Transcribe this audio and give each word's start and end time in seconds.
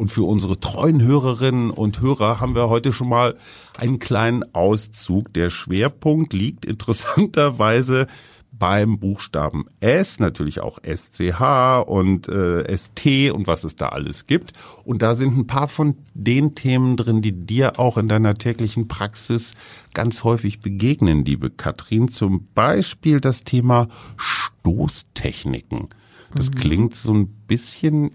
Und 0.00 0.08
für 0.10 0.22
unsere 0.22 0.58
treuen 0.58 1.02
Hörerinnen 1.02 1.70
und 1.70 2.00
Hörer 2.00 2.40
haben 2.40 2.54
wir 2.54 2.70
heute 2.70 2.90
schon 2.90 3.10
mal 3.10 3.36
einen 3.76 3.98
kleinen 3.98 4.54
Auszug. 4.54 5.30
Der 5.34 5.50
Schwerpunkt 5.50 6.32
liegt 6.32 6.64
interessanterweise 6.64 8.06
beim 8.50 8.98
Buchstaben 8.98 9.66
S, 9.80 10.18
natürlich 10.18 10.60
auch 10.60 10.78
SCH 10.78 11.84
und 11.86 12.30
äh, 12.30 12.74
ST 12.74 13.30
und 13.30 13.46
was 13.46 13.64
es 13.64 13.76
da 13.76 13.90
alles 13.90 14.26
gibt. 14.26 14.54
Und 14.84 15.02
da 15.02 15.12
sind 15.12 15.36
ein 15.36 15.46
paar 15.46 15.68
von 15.68 15.96
den 16.14 16.54
Themen 16.54 16.96
drin, 16.96 17.20
die 17.20 17.32
dir 17.32 17.78
auch 17.78 17.98
in 17.98 18.08
deiner 18.08 18.36
täglichen 18.36 18.88
Praxis 18.88 19.52
ganz 19.92 20.24
häufig 20.24 20.60
begegnen, 20.60 21.26
liebe 21.26 21.50
Katrin. 21.50 22.08
Zum 22.08 22.48
Beispiel 22.54 23.20
das 23.20 23.44
Thema 23.44 23.88
Stoßtechniken. 24.16 25.90
Das 26.34 26.50
mhm. 26.50 26.54
klingt 26.54 26.94
so 26.94 27.12
ein 27.12 27.26
bisschen 27.26 28.12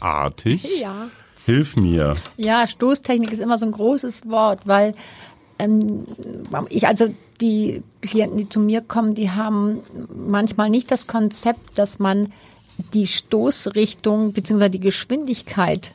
ingenieurartig. 0.00 0.66
Ja. 0.80 1.08
Hilf 1.46 1.76
mir. 1.76 2.16
Ja, 2.36 2.66
Stoßtechnik 2.66 3.30
ist 3.30 3.38
immer 3.38 3.56
so 3.56 3.66
ein 3.66 3.72
großes 3.72 4.28
Wort, 4.28 4.66
weil 4.66 4.94
ähm, 5.60 6.04
ich 6.70 6.88
also 6.88 7.06
die 7.40 7.84
Klienten, 8.02 8.36
die 8.36 8.48
zu 8.48 8.58
mir 8.58 8.80
kommen, 8.80 9.14
die 9.14 9.30
haben 9.30 9.78
manchmal 10.12 10.70
nicht 10.70 10.90
das 10.90 11.06
Konzept, 11.06 11.78
dass 11.78 12.00
man 12.00 12.32
die 12.94 13.06
Stoßrichtung 13.06 14.32
bzw. 14.32 14.70
die 14.70 14.80
Geschwindigkeit 14.80 15.94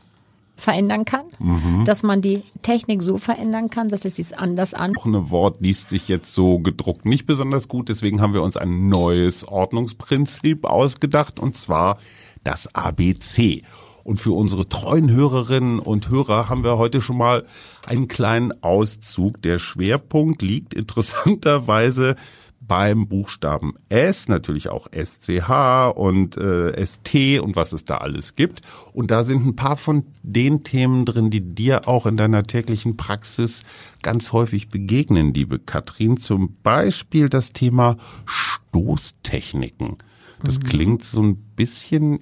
verändern 0.55 1.03
kann, 1.03 1.25
mhm. 1.39 1.83
dass 1.83 2.01
man 2.01 2.21
die 2.21 2.43
Technik 2.61 3.03
so 3.03 3.17
verändern 3.17 3.70
kann, 3.70 3.89
dass 3.89 4.05
es 4.05 4.15
sich 4.15 4.37
anders 4.37 4.73
an. 4.73 4.95
Auch 4.95 5.05
ein 5.05 5.31
Wort 5.31 5.59
liest 5.59 5.89
sich 5.89 6.07
jetzt 6.07 6.33
so 6.33 6.59
gedruckt 6.59 7.05
nicht 7.05 7.25
besonders 7.25 7.67
gut, 7.67 7.89
deswegen 7.89 8.21
haben 8.21 8.33
wir 8.33 8.41
uns 8.41 8.55
ein 8.55 8.87
neues 8.87 9.45
Ordnungsprinzip 9.45 10.63
ausgedacht 10.63 11.41
und 11.41 11.57
zwar 11.57 11.97
das 12.43 12.73
ABC. 12.73 13.63
Und 14.03 14.19
für 14.19 14.31
unsere 14.31 14.67
treuen 14.67 15.11
Hörerinnen 15.11 15.79
und 15.79 16.09
Hörer 16.09 16.49
haben 16.49 16.63
wir 16.63 16.77
heute 16.77 17.01
schon 17.01 17.17
mal 17.17 17.45
einen 17.85 18.07
kleinen 18.07 18.63
Auszug. 18.63 19.41
Der 19.41 19.59
Schwerpunkt 19.59 20.41
liegt 20.41 20.73
interessanterweise 20.73 22.15
beim 22.61 23.07
Buchstaben 23.07 23.73
S, 23.89 24.27
natürlich 24.27 24.70
auch 24.70 24.87
SCH 24.91 25.91
und 25.95 26.37
äh, 26.37 26.85
ST 26.85 27.41
und 27.41 27.55
was 27.55 27.73
es 27.73 27.85
da 27.85 27.98
alles 27.98 28.35
gibt. 28.35 28.61
Und 28.93 29.11
da 29.11 29.23
sind 29.23 29.45
ein 29.45 29.55
paar 29.55 29.77
von 29.77 30.05
den 30.21 30.63
Themen 30.63 31.05
drin, 31.05 31.31
die 31.31 31.41
dir 31.41 31.87
auch 31.87 32.05
in 32.05 32.17
deiner 32.17 32.43
täglichen 32.43 32.98
Praxis 32.98 33.63
ganz 34.04 34.31
häufig 34.31 34.70
begegnen, 34.70 35.33
liebe 35.33 35.59
Katrin. 35.59 36.17
Zum 36.17 36.55
Beispiel 36.61 37.29
das 37.29 37.51
Thema 37.51 37.98
Stoßtechniken. 38.26 39.98
Das 40.43 40.59
mhm. 40.59 40.63
klingt 40.63 41.04
so 41.04 41.21
ein 41.21 41.35
bisschen 41.55 42.20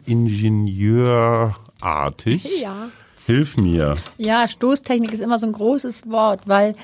ingenieurartig. 1.82 2.48
Ja. 2.62 2.90
Hilf 3.26 3.58
mir. 3.58 3.96
Ja, 4.18 4.48
Stoßtechnik 4.48 5.14
ist 5.14 5.20
immer 5.20 5.38
so 5.38 5.46
ein 5.46 5.54
großes 5.54 6.10
Wort, 6.10 6.48
weil 6.48 6.76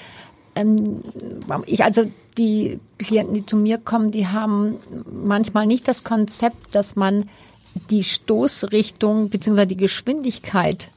ähm, 0.54 1.02
ich 1.66 1.84
also 1.84 2.04
die 2.38 2.80
Klienten, 3.00 3.34
die 3.34 3.46
zu 3.48 3.58
mir 3.58 3.80
kommen, 3.80 4.12
die 4.12 4.28
haben 4.28 4.76
manchmal 5.12 5.66
nicht 5.66 5.88
das 5.88 6.04
Konzept, 6.04 6.76
dass 6.76 6.96
man 6.96 7.28
die 7.90 8.04
Stoßrichtung 8.04 9.30
bzw. 9.30 9.66
die 9.66 9.78
Geschwindigkeit 9.78 10.92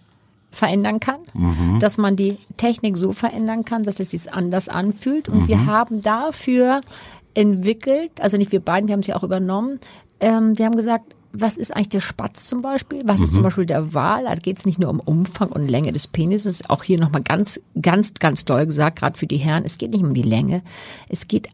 verändern 0.51 1.01
kann, 1.01 1.21
mhm. 1.33 1.79
dass 1.81 1.97
man 1.97 2.15
die 2.15 2.37
Technik 2.59 2.99
so 2.99 3.13
verändern 3.13 3.65
kann, 3.65 3.85
dass 3.85 4.01
es 4.01 4.11
sich 4.11 4.33
anders 4.33 4.69
anfühlt. 4.69 5.31
Und 5.31 5.45
mhm. 5.45 5.49
wir 5.49 5.67
haben 5.67 6.03
dafür 6.03 6.83
entwickelt, 7.33 8.21
also 8.21 8.37
nicht 8.37 8.53
wir 8.53 8.61
beiden, 8.61 8.89
wir 8.89 8.93
haben 8.93 9.03
sie 9.03 9.15
auch 9.15 9.25
übernommen, 9.25 9.81
ähm, 10.21 10.59
wir 10.59 10.67
haben 10.67 10.77
gesagt, 10.77 11.15
was 11.41 11.58
ist 11.58 11.75
eigentlich 11.75 11.89
der 11.91 12.00
Spatz 12.00 12.47
zum 12.47 12.62
Beispiel? 12.62 13.03
Was 13.05 13.19
mhm. 13.19 13.25
ist 13.25 13.34
zum 13.34 13.42
mhm. 13.42 13.44
Beispiel 13.44 13.67
der 13.67 13.94
Wal? 13.94 14.25
Da 14.25 14.34
geht 14.34 14.58
es 14.58 14.67
nicht 14.67 14.78
nur 14.78 14.91
um 14.91 15.00
Umfang 15.00 15.48
und 15.50 15.69
Länge 15.69 15.92
des 15.92 16.06
Penises, 16.06 16.69
auch 16.69 16.83
hier 16.83 16.98
nochmal 16.98 17.22
ganz, 17.22 17.61
ganz, 17.80 18.14
ganz 18.14 18.45
doll 18.45 18.67
gesagt, 18.67 18.98
gerade 18.98 19.19
für 19.19 19.27
die 19.27 19.36
Herren, 19.36 19.64
es 19.64 19.78
geht 19.78 19.91
nicht 19.91 20.05
um 20.05 20.14
die 20.14 20.22
Länge. 20.22 20.62
Es 21.08 21.28
geht, 21.28 21.48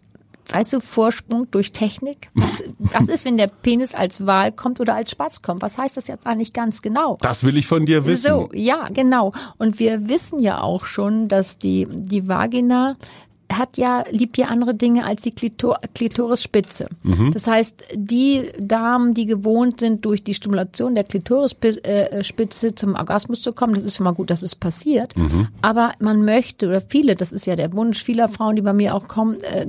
weißt 0.48 0.72
du, 0.74 0.80
Vorsprung 0.80 1.50
durch 1.50 1.72
Technik. 1.72 2.30
Was, 2.34 2.64
was 2.78 3.08
ist, 3.08 3.24
wenn 3.24 3.38
der 3.38 3.48
Penis 3.48 3.94
als 3.94 4.26
Wal 4.26 4.52
kommt 4.52 4.80
oder 4.80 4.94
als 4.94 5.10
Spatz 5.10 5.42
kommt? 5.42 5.62
Was 5.62 5.78
heißt 5.78 5.96
das 5.96 6.08
jetzt 6.08 6.26
eigentlich 6.26 6.52
ganz 6.52 6.82
genau? 6.82 7.18
Das 7.20 7.44
will 7.44 7.56
ich 7.56 7.66
von 7.66 7.86
dir 7.86 8.06
wissen. 8.06 8.28
So, 8.28 8.50
ja, 8.52 8.88
genau. 8.92 9.32
Und 9.58 9.78
wir 9.78 10.08
wissen 10.08 10.40
ja 10.40 10.60
auch 10.60 10.84
schon, 10.84 11.28
dass 11.28 11.58
die, 11.58 11.86
die 11.90 12.28
Vagina 12.28 12.96
hat 13.52 13.76
ja, 13.76 14.04
liebt 14.10 14.38
ja 14.38 14.46
andere 14.46 14.74
Dinge 14.74 15.04
als 15.04 15.22
die 15.22 15.30
Klitor 15.30 15.78
Klitorisspitze. 15.94 16.86
Mhm. 17.02 17.32
Das 17.32 17.46
heißt, 17.46 17.84
die 17.94 18.42
Damen, 18.58 19.14
die 19.14 19.26
gewohnt 19.26 19.80
sind, 19.80 20.04
durch 20.04 20.24
die 20.24 20.34
Stimulation 20.34 20.94
der 20.94 21.04
Klitorisspitze 21.04 22.74
zum 22.74 22.94
Orgasmus 22.94 23.42
zu 23.42 23.52
kommen, 23.52 23.74
das 23.74 23.84
ist 23.84 23.96
schon 23.96 24.04
mal 24.04 24.12
gut, 24.12 24.30
dass 24.30 24.42
es 24.42 24.54
passiert. 24.54 25.16
Mhm. 25.16 25.48
Aber 25.62 25.92
man 26.00 26.24
möchte, 26.24 26.68
oder 26.68 26.80
viele, 26.80 27.14
das 27.14 27.32
ist 27.32 27.46
ja 27.46 27.56
der 27.56 27.72
Wunsch 27.72 28.02
vieler 28.02 28.28
Frauen, 28.28 28.56
die 28.56 28.62
bei 28.62 28.72
mir 28.72 28.94
auch 28.94 29.08
kommen, 29.08 29.36
äh, 29.42 29.66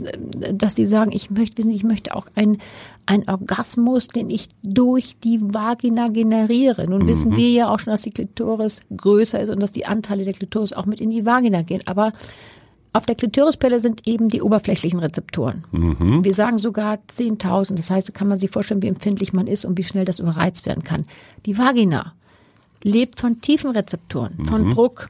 dass 0.53 0.75
sie 0.75 0.85
sagen, 0.85 1.11
ich 1.11 1.29
möchte, 1.29 1.67
ich 1.67 1.83
möchte 1.83 2.15
auch 2.15 2.27
ein, 2.35 2.57
ein 3.05 3.27
Orgasmus, 3.27 4.07
den 4.07 4.29
ich 4.29 4.47
durch 4.63 5.19
die 5.19 5.39
Vagina 5.41 6.07
generiere. 6.07 6.87
Nun 6.87 7.03
mhm. 7.03 7.07
wissen 7.07 7.35
wir 7.35 7.49
ja 7.49 7.69
auch 7.69 7.79
schon, 7.79 7.91
dass 7.91 8.01
die 8.01 8.11
Klitoris 8.11 8.81
größer 8.95 9.39
ist 9.39 9.49
und 9.49 9.61
dass 9.61 9.71
die 9.71 9.85
Anteile 9.85 10.23
der 10.23 10.33
Klitoris 10.33 10.73
auch 10.73 10.85
mit 10.85 11.01
in 11.01 11.11
die 11.11 11.25
Vagina 11.25 11.61
gehen. 11.61 11.81
Aber 11.85 12.13
auf 12.95 13.05
der 13.05 13.15
Klitorispelle 13.15 13.81
sind 13.81 14.07
eben 14.07 14.29
die 14.29 14.41
oberflächlichen 14.41 14.99
Rezeptoren. 14.99 15.65
Mhm. 15.71 16.23
Wir 16.23 16.33
sagen 16.33 16.57
sogar 16.57 16.97
10.000. 17.09 17.75
Das 17.75 17.89
heißt, 17.89 18.13
kann 18.13 18.29
man 18.29 18.39
sich 18.39 18.49
vorstellen, 18.49 18.81
wie 18.81 18.87
empfindlich 18.87 19.33
man 19.33 19.47
ist 19.47 19.65
und 19.65 19.77
wie 19.77 19.83
schnell 19.83 20.05
das 20.05 20.19
überreizt 20.19 20.65
werden 20.65 20.83
kann. 20.83 21.03
Die 21.45 21.57
Vagina 21.57 22.13
lebt 22.83 23.19
von 23.19 23.41
tiefen 23.41 23.71
Rezeptoren, 23.71 24.35
mhm. 24.37 24.45
von 24.45 24.71
Druck, 24.71 25.09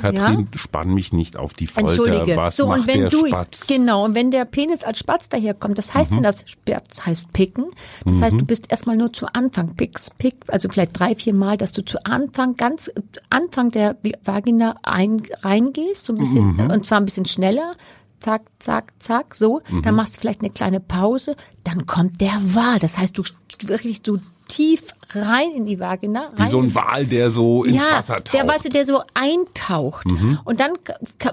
Katrin, 0.00 0.48
ja? 0.52 0.58
spann 0.58 0.94
mich 0.94 1.12
nicht 1.12 1.36
auf 1.36 1.54
die 1.54 1.66
Folter. 1.66 1.90
Entschuldige. 1.90 2.36
Was 2.36 2.56
so, 2.56 2.66
macht 2.66 2.80
und 2.80 2.86
wenn 2.86 3.00
der 3.00 3.10
du, 3.10 3.26
Spatz? 3.26 3.66
Genau, 3.66 4.04
und 4.04 4.14
wenn 4.14 4.30
der 4.30 4.44
Penis 4.44 4.84
als 4.84 4.98
Spatz 4.98 5.28
daherkommt, 5.28 5.78
das 5.78 5.94
heißt 5.94 6.12
mhm. 6.12 6.16
denn 6.16 6.22
das 6.24 6.44
Spatz 6.46 7.06
heißt 7.06 7.32
picken. 7.32 7.66
Das 8.04 8.16
mhm. 8.16 8.22
heißt, 8.22 8.40
du 8.40 8.44
bist 8.44 8.70
erstmal 8.70 8.96
nur 8.96 9.12
zu 9.12 9.26
Anfang, 9.26 9.74
picks, 9.76 10.10
pick, 10.10 10.36
also 10.48 10.68
vielleicht 10.68 10.98
drei, 10.98 11.14
vier 11.14 11.34
Mal, 11.34 11.56
dass 11.56 11.72
du 11.72 11.84
zu 11.84 12.04
Anfang, 12.04 12.54
ganz 12.54 12.90
Anfang 13.28 13.70
der 13.70 13.96
Vagina 14.24 14.76
ein, 14.82 15.22
reingehst, 15.42 16.06
so 16.06 16.12
ein 16.12 16.18
bisschen, 16.18 16.54
mhm. 16.54 16.70
und 16.70 16.84
zwar 16.84 16.98
ein 16.98 17.04
bisschen 17.04 17.26
schneller, 17.26 17.72
zack, 18.20 18.42
zack, 18.58 18.92
zack, 18.98 19.34
so. 19.34 19.60
Mhm. 19.68 19.82
Dann 19.82 19.94
machst 19.94 20.16
du 20.16 20.20
vielleicht 20.20 20.40
eine 20.40 20.50
kleine 20.50 20.80
Pause. 20.80 21.36
Dann 21.64 21.86
kommt 21.86 22.20
der 22.20 22.38
Wal. 22.42 22.78
Das 22.78 22.98
heißt, 22.98 23.16
du 23.18 23.24
wirklich, 23.62 24.02
du 24.02 24.18
tief 24.50 24.88
rein 25.10 25.52
in 25.52 25.66
die 25.66 25.80
Vagina. 25.80 26.30
Wie 26.36 26.46
so 26.46 26.60
ein 26.60 26.74
Wal, 26.74 27.06
der 27.06 27.30
so 27.30 27.64
ins 27.64 27.76
ja, 27.76 27.92
Wasser 27.92 28.16
taucht. 28.16 28.34
Der, 28.34 28.46
weißt 28.46 28.66
du, 28.66 28.68
der 28.68 28.84
so 28.84 29.00
eintaucht 29.14 30.06
mhm. 30.06 30.40
und 30.44 30.60
dann 30.60 30.72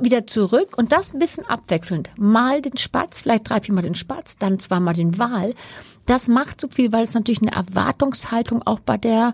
wieder 0.02 0.28
zurück 0.28 0.78
und 0.78 0.92
das 0.92 1.14
ein 1.14 1.20
bisschen 1.20 1.46
abwechselnd. 1.46 2.10
Mal 2.18 2.62
den 2.62 2.78
Spatz, 2.78 3.22
vielleicht 3.22 3.50
drei, 3.50 3.62
viermal 3.62 3.84
den 3.84 3.96
Spatz, 3.96 4.38
dann 4.38 4.60
zweimal 4.60 4.94
den 4.94 5.18
Wal. 5.18 5.54
Das 6.06 6.28
macht 6.28 6.62
so 6.62 6.68
viel, 6.70 6.94
weil 6.94 7.04
es 7.04 7.14
natürlich 7.14 7.42
eine 7.42 7.52
Erwartungshaltung 7.52 8.62
auch 8.66 8.80
bei 8.80 8.98
der 8.98 9.34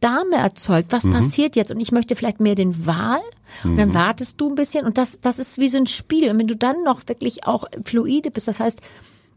Dame 0.00 0.36
erzeugt. 0.36 0.92
Was 0.92 1.04
mhm. 1.04 1.12
passiert 1.12 1.56
jetzt? 1.56 1.70
Und 1.70 1.80
ich 1.80 1.92
möchte 1.92 2.16
vielleicht 2.16 2.40
mehr 2.40 2.54
den 2.54 2.86
Wal. 2.86 3.20
Mhm. 3.62 3.70
Und 3.70 3.76
dann 3.78 3.88
mhm. 3.88 3.94
wartest 3.94 4.40
du 4.40 4.48
ein 4.48 4.54
bisschen 4.54 4.86
und 4.86 4.98
das, 4.98 5.20
das 5.20 5.38
ist 5.38 5.58
wie 5.58 5.68
so 5.68 5.78
ein 5.78 5.86
Spiel. 5.86 6.30
Und 6.30 6.38
wenn 6.38 6.48
du 6.48 6.56
dann 6.56 6.82
noch 6.84 7.02
wirklich 7.06 7.46
auch 7.46 7.64
fluide 7.84 8.30
bist, 8.30 8.48
das 8.48 8.60
heißt, 8.60 8.80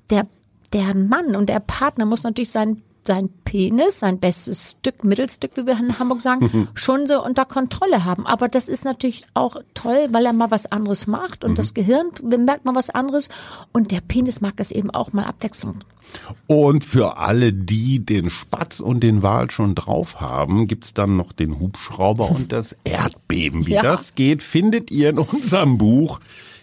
der 0.10 0.26
der 0.74 0.94
Mann 0.96 1.36
und 1.36 1.50
der 1.50 1.60
Partner 1.60 2.06
muss 2.06 2.24
natürlich 2.24 2.52
seinen 2.52 2.82
sein 3.10 3.30
Penis, 3.44 4.00
sein 4.00 4.20
bestes 4.20 4.78
Stück, 4.78 5.04
Mittelstück, 5.04 5.54
wie 5.56 5.66
wir 5.66 5.80
in 5.80 5.98
Hamburg 5.98 6.22
sagen, 6.22 6.68
schon 6.76 7.08
so 7.08 7.26
unter 7.26 7.44
Kontrolle 7.44 8.06
haben. 8.06 8.28
Aber 8.28 8.48
das 8.48 8.70
ist 8.70 8.86
natürlich 8.86 9.26
auch 9.34 9.56
toll, 9.74 10.10
weil 10.12 10.28
er 10.28 10.34
mal 10.34 10.52
was 10.52 10.72
anderes 10.72 11.08
macht 11.08 11.44
und 11.44 11.52
mhm. 11.52 11.56
das 11.56 11.74
Gehirn 11.74 12.12
bemerkt 12.22 12.66
mal 12.66 12.76
was 12.76 12.92
anderes 12.92 13.30
und 13.72 13.90
der 13.90 14.02
Penis 14.02 14.42
mag 14.42 14.54
es 14.58 14.70
eben 14.70 14.92
auch 14.92 15.12
mal 15.12 15.24
Abwechslung. 15.24 15.80
Und 16.46 16.86
für 16.86 17.18
alle, 17.18 17.52
die 17.52 18.06
den 18.06 18.30
Spatz 18.30 18.80
und 18.80 19.02
den 19.02 19.24
Wal 19.24 19.50
schon 19.50 19.74
drauf 19.74 20.22
haben, 20.22 20.68
gibt's 20.68 20.94
dann 20.94 21.18
noch 21.18 21.32
den 21.32 21.60
Hubschrauber 21.60 22.30
und 22.30 22.52
das 22.52 22.76
Erdbeben. 22.84 23.66
Wie 23.66 23.74
ja. 23.74 23.82
das 23.82 24.14
geht, 24.14 24.44
findet 24.44 24.92
ihr 24.92 25.10
in 25.10 25.18
unserem 25.18 25.80
Buch 25.80 26.20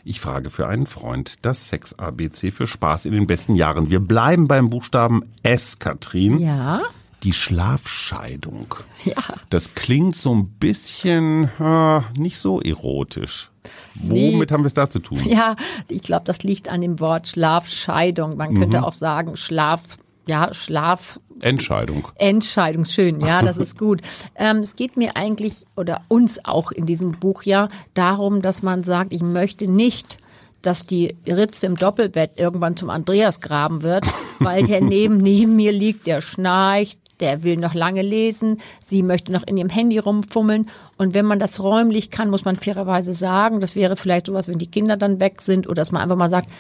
ich 0.07 0.21
frage 0.21 0.51
für 0.51 0.69
einen 0.69 0.87
Freund. 0.87 1.45
Das 1.45 1.69
Sex-ABC 1.69 2.53
für 2.53 2.69
Spaß 2.69 3.07
in 3.07 3.13
den 3.13 3.27
besten 3.27 3.57
Jahren. 3.57 3.91
Wir 3.91 3.99
bleiben 3.99 4.47
beim 4.47 4.71
Buchstaben 4.71 5.25
S, 5.43 5.81
Katrin. 5.81 6.39
Ja. 6.39 6.83
Die 7.25 7.33
Schlafscheidung. 7.33 8.75
Ja. 9.05 9.17
Das 9.51 9.75
klingt 9.75 10.17
so 10.17 10.33
ein 10.33 10.49
bisschen 10.49 11.51
äh, 11.59 12.01
nicht 12.17 12.39
so 12.39 12.61
erotisch. 12.61 13.51
Womit 13.95 14.53
haben 14.53 14.63
wir 14.63 14.69
es 14.69 14.75
da 14.75 14.89
zu 14.89 15.01
tun? 15.01 15.19
Ja, 15.27 15.57
ich 15.89 16.03
glaube, 16.03 16.23
das 16.25 16.45
liegt 16.45 16.69
an 16.69 16.83
dem 16.83 17.01
Wort 17.01 17.27
Schlafscheidung. 17.27 18.37
Man 18.37 18.55
könnte 18.55 18.79
mhm. 18.79 18.85
auch 18.85 18.93
sagen 18.93 19.37
Schlaf, 19.37 19.83
ja, 20.29 20.55
Schlaf, 20.55 21.19
Entscheidung. 21.41 22.09
Entscheidung, 22.17 22.85
schön, 22.85 23.21
ja, 23.21 23.43
das 23.43 23.59
ist 23.59 23.79
gut. 23.79 24.01
ähm, 24.37 24.59
es 24.59 24.77
geht 24.77 24.97
mir 24.97 25.17
eigentlich 25.17 25.67
oder 25.77 26.03
uns 26.09 26.45
auch 26.45 26.73
in 26.73 26.87
diesem 26.87 27.13
Buch 27.13 27.43
ja 27.43 27.69
darum, 27.95 28.43
dass 28.43 28.63
man 28.63 28.83
sagt, 28.83 29.13
ich 29.13 29.23
möchte 29.23 29.69
nicht 29.69 30.19
dass 30.63 30.85
die 30.85 31.15
Ritze 31.27 31.67
im 31.67 31.77
Doppelbett 31.77 32.33
irgendwann 32.41 32.77
zum 32.77 32.91
Andreas 32.91 33.41
graben 33.41 33.83
wird, 33.83 34.05
weil 34.41 34.65
der 34.65 34.81
neben, 34.81 35.19
neben 35.19 35.55
mir 35.55 35.71
liegt, 35.71 36.09
der 36.09 36.21
schnarcht, 36.21 36.99
der 37.21 37.45
will 37.45 37.57
noch 37.57 37.73
lange 37.73 38.03
lesen, 38.03 38.61
sie 38.81 39.03
möchte 39.03 39.33
noch 39.33 39.47
in 39.47 39.57
ihrem 39.57 39.71
Handy 39.71 39.99
rumfummeln. 39.99 40.69
Und 40.99 41.15
wenn 41.15 41.25
man 41.25 41.39
das 41.39 41.61
räumlich 41.61 42.11
kann, 42.11 42.31
muss 42.31 42.45
man 42.45 42.57
fairerweise 42.57 43.15
sagen, 43.15 43.61
das 43.61 43.77
wäre 43.77 43.97
vielleicht 43.97 44.27
sowas, 44.27 44.49
wenn 44.49 44.59
die 44.59 44.67
Kinder 44.67 44.97
dann 44.97 45.21
weg 45.21 45.41
sind 45.41 45.67
oder 45.67 45.77
dass 45.77 45.93
man 45.93 46.03
einfach 46.03 46.17
mal 46.17 46.29
sagt, 46.29 46.51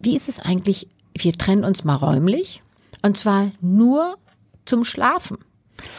wie 0.00 0.16
ist 0.16 0.28
es 0.28 0.40
eigentlich, 0.40 0.88
wir 1.16 1.32
trennen 1.32 1.64
uns 1.64 1.84
mal 1.84 1.96
räumlich 1.96 2.63
und 3.04 3.18
zwar 3.18 3.52
nur 3.60 4.16
zum 4.64 4.84
Schlafen. 4.84 5.36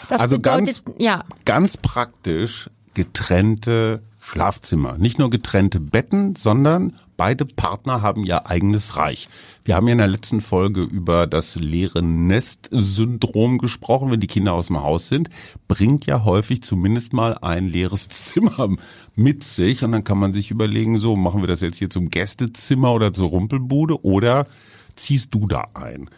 Das 0.10 0.20
also 0.20 0.38
bedeutet, 0.38 0.84
ganz, 0.84 0.98
ja. 0.98 1.24
ganz 1.46 1.78
praktisch 1.78 2.68
getrennte 2.96 4.02
Schlafzimmer. 4.20 4.98
Nicht 4.98 5.20
nur 5.20 5.30
getrennte 5.30 5.80
Betten, 5.80 6.36
sondern 6.36 6.94
beide 7.16 7.46
Partner 7.46 8.02
haben 8.02 8.24
ihr 8.24 8.48
eigenes 8.48 8.98
Reich. 8.98 9.30
Wir 9.64 9.76
haben 9.76 9.88
ja 9.88 9.92
in 9.92 10.00
der 10.00 10.08
letzten 10.08 10.42
Folge 10.42 10.82
über 10.82 11.28
das 11.28 11.56
leere 11.58 12.02
Nest-Syndrom 12.02 13.60
gesprochen. 13.60 14.10
Wenn 14.10 14.20
die 14.20 14.26
Kinder 14.26 14.54
aus 14.54 14.68
dem 14.68 14.82
Haus 14.82 15.08
sind, 15.08 15.30
bringt 15.68 16.08
ja 16.08 16.24
häufig 16.24 16.64
zumindest 16.64 17.14
mal 17.14 17.38
ein 17.38 17.68
leeres 17.68 18.08
Zimmer 18.10 18.70
mit 19.14 19.44
sich. 19.44 19.84
Und 19.84 19.92
dann 19.92 20.04
kann 20.04 20.18
man 20.18 20.34
sich 20.34 20.50
überlegen, 20.50 20.98
so 20.98 21.16
machen 21.16 21.42
wir 21.42 21.48
das 21.48 21.62
jetzt 21.62 21.78
hier 21.78 21.92
zum 21.92 22.10
Gästezimmer 22.10 22.94
oder 22.94 23.14
zur 23.14 23.30
Rumpelbude 23.30 24.04
oder 24.04 24.48
ziehst 24.96 25.36
du 25.36 25.46
da 25.48 25.66
ein? 25.76 26.10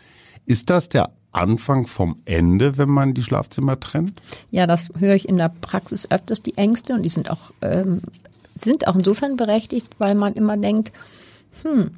Ist 0.48 0.70
das 0.70 0.90
der 0.90 1.12
Anfang 1.34 1.86
vom 1.86 2.22
Ende, 2.26 2.78
wenn 2.78 2.90
man 2.90 3.14
die 3.14 3.22
Schlafzimmer 3.22 3.80
trennt? 3.80 4.22
Ja, 4.50 4.66
das 4.66 4.90
höre 4.98 5.14
ich 5.14 5.28
in 5.28 5.38
der 5.38 5.50
Praxis 5.50 6.10
öfters, 6.10 6.42
die 6.42 6.58
Ängste. 6.58 6.94
Und 6.94 7.04
die 7.04 7.10
sind 7.10 7.30
auch, 7.30 7.52
ähm, 7.62 8.02
sind 8.60 8.88
auch 8.88 8.96
insofern 8.96 9.36
berechtigt, 9.36 9.88
weil 10.00 10.16
man 10.16 10.34
immer 10.34 10.58
denkt, 10.58 10.94
hm, 11.62 11.92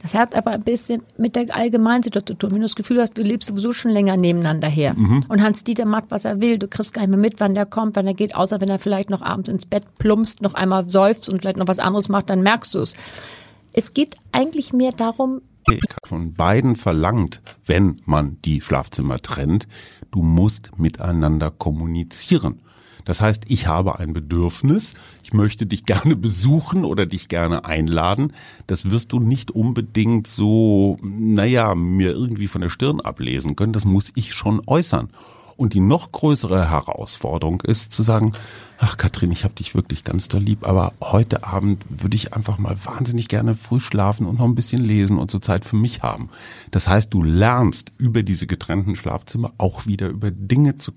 das 0.00 0.14
hat 0.14 0.36
aber 0.36 0.52
ein 0.52 0.62
bisschen 0.62 1.02
mit 1.16 1.34
der 1.34 1.52
Allgemeinsituation 1.54 2.26
zu 2.26 2.34
tun. 2.34 2.50
Wenn 2.52 2.60
du 2.60 2.66
das 2.66 2.76
Gefühl 2.76 3.00
hast, 3.00 3.18
du 3.18 3.22
lebst 3.22 3.48
sowieso 3.48 3.72
schon 3.72 3.90
länger 3.90 4.16
nebeneinander 4.16 4.68
her. 4.68 4.94
Mhm. 4.94 5.24
Und 5.28 5.42
Hans-Dieter 5.42 5.86
macht, 5.86 6.04
was 6.10 6.24
er 6.24 6.40
will. 6.40 6.56
Du 6.56 6.68
kriegst 6.68 6.94
gar 6.94 7.00
nicht 7.02 7.10
mehr 7.10 7.18
mit, 7.18 7.40
wann 7.40 7.54
der 7.54 7.66
kommt, 7.66 7.96
wann 7.96 8.06
er 8.06 8.14
geht, 8.14 8.36
außer 8.36 8.60
wenn 8.60 8.68
er 8.68 8.78
vielleicht 8.78 9.10
noch 9.10 9.22
abends 9.22 9.48
ins 9.48 9.66
Bett 9.66 9.84
plumpst, 9.98 10.40
noch 10.40 10.54
einmal 10.54 10.88
seufzt 10.88 11.28
und 11.28 11.40
vielleicht 11.40 11.56
noch 11.56 11.66
was 11.66 11.80
anderes 11.80 12.08
macht, 12.08 12.30
dann 12.30 12.42
merkst 12.42 12.74
du 12.74 12.80
es. 12.80 12.94
Es 13.72 13.92
geht 13.92 14.14
eigentlich 14.30 14.72
mehr 14.72 14.92
darum, 14.92 15.40
von 16.04 16.34
beiden 16.34 16.76
verlangt, 16.76 17.42
wenn 17.66 17.96
man 18.04 18.38
die 18.44 18.60
Schlafzimmer 18.60 19.18
trennt, 19.18 19.68
du 20.10 20.22
musst 20.22 20.78
miteinander 20.78 21.50
kommunizieren. 21.50 22.60
Das 23.04 23.22
heißt, 23.22 23.44
ich 23.48 23.66
habe 23.66 23.98
ein 23.98 24.12
Bedürfnis, 24.12 24.94
ich 25.24 25.32
möchte 25.32 25.64
dich 25.64 25.86
gerne 25.86 26.14
besuchen 26.28 26.84
oder 26.84 27.06
dich 27.06 27.28
gerne 27.28 27.64
einladen. 27.64 28.32
Das 28.66 28.90
wirst 28.90 29.12
du 29.12 29.18
nicht 29.18 29.50
unbedingt 29.50 30.26
so, 30.26 30.98
naja, 31.02 31.74
mir 31.74 32.10
irgendwie 32.12 32.48
von 32.48 32.60
der 32.60 32.68
Stirn 32.68 33.00
ablesen 33.00 33.56
können. 33.56 33.72
Das 33.72 33.86
muss 33.86 34.12
ich 34.14 34.34
schon 34.34 34.60
äußern. 34.66 35.08
Und 35.58 35.74
die 35.74 35.80
noch 35.80 36.12
größere 36.12 36.70
Herausforderung 36.70 37.62
ist 37.62 37.92
zu 37.92 38.04
sagen, 38.04 38.30
ach 38.78 38.96
Katrin, 38.96 39.32
ich 39.32 39.42
habe 39.42 39.54
dich 39.54 39.74
wirklich 39.74 40.04
ganz 40.04 40.28
doll 40.28 40.40
lieb, 40.40 40.64
aber 40.64 40.92
heute 41.02 41.42
Abend 41.42 41.84
würde 41.88 42.14
ich 42.14 42.32
einfach 42.32 42.58
mal 42.58 42.76
wahnsinnig 42.84 43.26
gerne 43.26 43.56
früh 43.56 43.80
schlafen 43.80 44.24
und 44.24 44.38
noch 44.38 44.44
ein 44.44 44.54
bisschen 44.54 44.84
lesen 44.84 45.18
und 45.18 45.32
so 45.32 45.40
Zeit 45.40 45.64
für 45.64 45.74
mich 45.74 46.04
haben. 46.04 46.30
Das 46.70 46.86
heißt, 46.86 47.12
du 47.12 47.24
lernst 47.24 47.92
über 47.98 48.22
diese 48.22 48.46
getrennten 48.46 48.94
Schlafzimmer 48.94 49.52
auch 49.58 49.84
wieder 49.84 50.06
über 50.06 50.30
Dinge 50.30 50.76
zu 50.76 50.92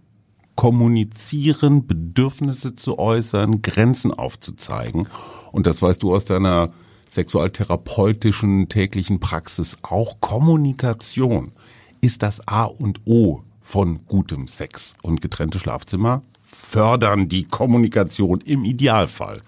kommunizieren, 0.55 1.87
Bedürfnisse 1.87 2.75
zu 2.75 2.99
äußern, 2.99 3.63
Grenzen 3.63 4.13
aufzuzeigen. 4.13 5.07
Und 5.51 5.65
das 5.65 5.81
weißt 5.81 6.03
du 6.03 6.13
aus 6.13 6.25
deiner 6.25 6.69
sexualtherapeutischen 7.07 8.69
täglichen 8.69 9.19
Praxis 9.19 9.79
auch. 9.81 10.21
Kommunikation 10.21 11.51
ist 11.99 12.21
das 12.21 12.47
A 12.47 12.65
und 12.65 12.99
O 13.07 13.41
von 13.71 14.05
gutem 14.05 14.49
Sex. 14.49 14.95
Und 15.01 15.21
getrennte 15.21 15.57
Schlafzimmer 15.57 16.23
fördern 16.41 17.29
die 17.29 17.45
Kommunikation 17.45 18.41
im 18.41 18.65
Idealfall. 18.65 19.41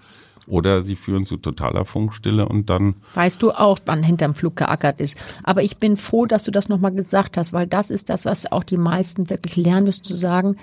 Oder 0.46 0.82
sie 0.82 0.96
führen 0.96 1.26
zu 1.26 1.36
totaler 1.36 1.84
Funkstille 1.84 2.48
und 2.48 2.70
dann. 2.70 2.94
Weißt 3.14 3.42
du 3.42 3.52
auch, 3.52 3.78
wann 3.84 4.02
hinterm 4.02 4.34
Flug 4.34 4.56
geackert 4.56 4.98
ist. 4.98 5.16
Aber 5.42 5.62
ich 5.62 5.76
bin 5.76 5.98
froh, 5.98 6.24
dass 6.24 6.44
du 6.44 6.50
das 6.50 6.70
nochmal 6.70 6.92
gesagt 6.92 7.36
hast, 7.36 7.52
weil 7.52 7.66
das 7.66 7.90
ist 7.90 8.08
das, 8.08 8.24
was 8.24 8.50
auch 8.50 8.64
die 8.64 8.78
meisten 8.78 9.28
wirklich 9.28 9.56
lernen 9.56 9.84
müssen 9.84 10.04
zu 10.04 10.14
sagen. 10.14 10.56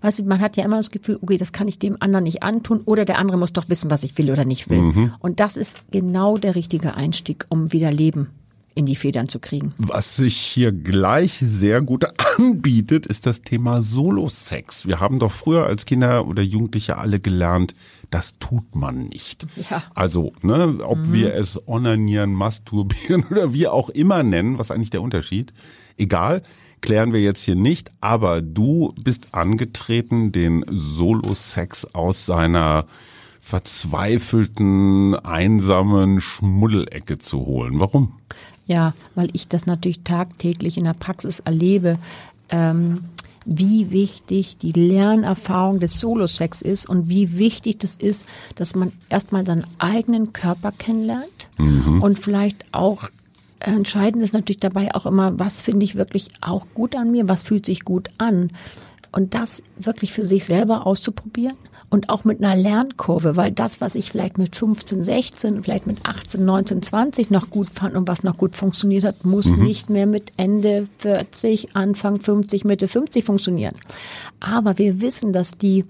Weißt 0.00 0.20
du, 0.20 0.24
man 0.24 0.40
hat 0.40 0.56
ja 0.56 0.64
immer 0.64 0.78
das 0.78 0.90
Gefühl, 0.90 1.18
okay, 1.20 1.36
das 1.36 1.52
kann 1.52 1.68
ich 1.68 1.78
dem 1.78 1.98
anderen 2.00 2.24
nicht 2.24 2.42
antun 2.42 2.80
oder 2.86 3.04
der 3.04 3.18
andere 3.18 3.38
muss 3.38 3.52
doch 3.52 3.68
wissen, 3.68 3.90
was 3.90 4.04
ich 4.04 4.16
will 4.16 4.30
oder 4.30 4.46
nicht 4.46 4.70
will. 4.70 4.80
Mhm. 4.80 5.14
Und 5.18 5.38
das 5.38 5.58
ist 5.58 5.82
genau 5.90 6.38
der 6.38 6.54
richtige 6.54 6.94
Einstieg, 6.94 7.46
um 7.50 7.72
wieder 7.72 7.92
Leben 7.92 8.30
in 8.74 8.86
die 8.86 8.96
Federn 8.96 9.28
zu 9.28 9.38
kriegen. 9.38 9.74
Was 9.78 10.16
sich 10.16 10.36
hier 10.36 10.72
gleich 10.72 11.38
sehr 11.40 11.80
gut 11.80 12.06
anbietet, 12.38 13.06
ist 13.06 13.26
das 13.26 13.42
Thema 13.42 13.82
Solo-Sex. 13.82 14.86
Wir 14.86 15.00
haben 15.00 15.18
doch 15.18 15.32
früher 15.32 15.66
als 15.66 15.86
Kinder 15.86 16.26
oder 16.26 16.42
Jugendliche 16.42 16.96
alle 16.96 17.20
gelernt, 17.20 17.74
das 18.10 18.34
tut 18.38 18.76
man 18.76 19.08
nicht. 19.08 19.46
Ja. 19.70 19.82
Also, 19.94 20.32
ne, 20.42 20.78
ob 20.84 20.98
mhm. 20.98 21.12
wir 21.12 21.34
es 21.34 21.66
onanieren, 21.66 22.32
masturbieren 22.34 23.24
oder 23.30 23.52
wie 23.52 23.68
auch 23.68 23.88
immer 23.88 24.22
nennen, 24.22 24.58
was 24.58 24.70
eigentlich 24.70 24.90
der 24.90 25.02
Unterschied? 25.02 25.52
Egal, 25.96 26.42
klären 26.80 27.12
wir 27.12 27.20
jetzt 27.20 27.42
hier 27.42 27.54
nicht, 27.54 27.90
aber 28.00 28.42
du 28.42 28.94
bist 29.02 29.34
angetreten, 29.34 30.32
den 30.32 30.64
Solo-Sex 30.68 31.94
aus 31.94 32.26
seiner 32.26 32.86
verzweifelten, 33.40 35.16
einsamen 35.16 36.20
Schmuddelecke 36.20 37.18
zu 37.18 37.40
holen. 37.40 37.80
Warum? 37.80 38.14
Ja, 38.66 38.94
weil 39.14 39.28
ich 39.32 39.48
das 39.48 39.66
natürlich 39.66 40.00
tagtäglich 40.04 40.78
in 40.78 40.84
der 40.84 40.94
Praxis 40.94 41.40
erlebe, 41.40 41.98
ähm, 42.48 43.04
wie 43.44 43.90
wichtig 43.90 44.56
die 44.58 44.72
Lernerfahrung 44.72 45.80
des 45.80 45.98
Solo-Sex 45.98 46.62
ist 46.62 46.88
und 46.88 47.08
wie 47.08 47.38
wichtig 47.38 47.78
das 47.78 47.96
ist, 47.96 48.24
dass 48.54 48.76
man 48.76 48.92
erstmal 49.08 49.44
seinen 49.44 49.66
eigenen 49.78 50.32
Körper 50.32 50.70
kennenlernt 50.70 51.48
mhm. 51.58 52.02
und 52.02 52.18
vielleicht 52.18 52.64
auch 52.72 53.08
entscheidend 53.58 54.22
ist 54.22 54.34
natürlich 54.34 54.60
dabei 54.60 54.94
auch 54.94 55.06
immer, 55.06 55.38
was 55.38 55.60
finde 55.60 55.84
ich 55.84 55.96
wirklich 55.96 56.30
auch 56.40 56.66
gut 56.74 56.94
an 56.96 57.10
mir, 57.10 57.28
was 57.28 57.42
fühlt 57.42 57.66
sich 57.66 57.84
gut 57.84 58.08
an. 58.18 58.48
Und 59.12 59.34
das 59.34 59.62
wirklich 59.78 60.12
für 60.12 60.24
sich 60.24 60.44
selber 60.44 60.86
auszuprobieren 60.86 61.56
und 61.92 62.08
auch 62.08 62.24
mit 62.24 62.42
einer 62.42 62.56
Lernkurve, 62.56 63.36
weil 63.36 63.52
das, 63.52 63.82
was 63.82 63.96
ich 63.96 64.10
vielleicht 64.10 64.38
mit 64.38 64.56
15, 64.56 65.04
16, 65.04 65.62
vielleicht 65.62 65.86
mit 65.86 65.98
18, 66.06 66.42
19, 66.42 66.80
20 66.80 67.30
noch 67.30 67.50
gut 67.50 67.68
fand 67.68 67.96
und 67.96 68.08
was 68.08 68.22
noch 68.22 68.38
gut 68.38 68.56
funktioniert 68.56 69.04
hat, 69.04 69.26
muss 69.26 69.48
mhm. 69.54 69.62
nicht 69.62 69.90
mehr 69.90 70.06
mit 70.06 70.32
Ende 70.38 70.88
40, 71.00 71.76
Anfang 71.76 72.18
50, 72.18 72.64
Mitte 72.64 72.88
50 72.88 73.26
funktionieren. 73.26 73.74
Aber 74.40 74.78
wir 74.78 75.02
wissen, 75.02 75.34
dass 75.34 75.58
die, 75.58 75.84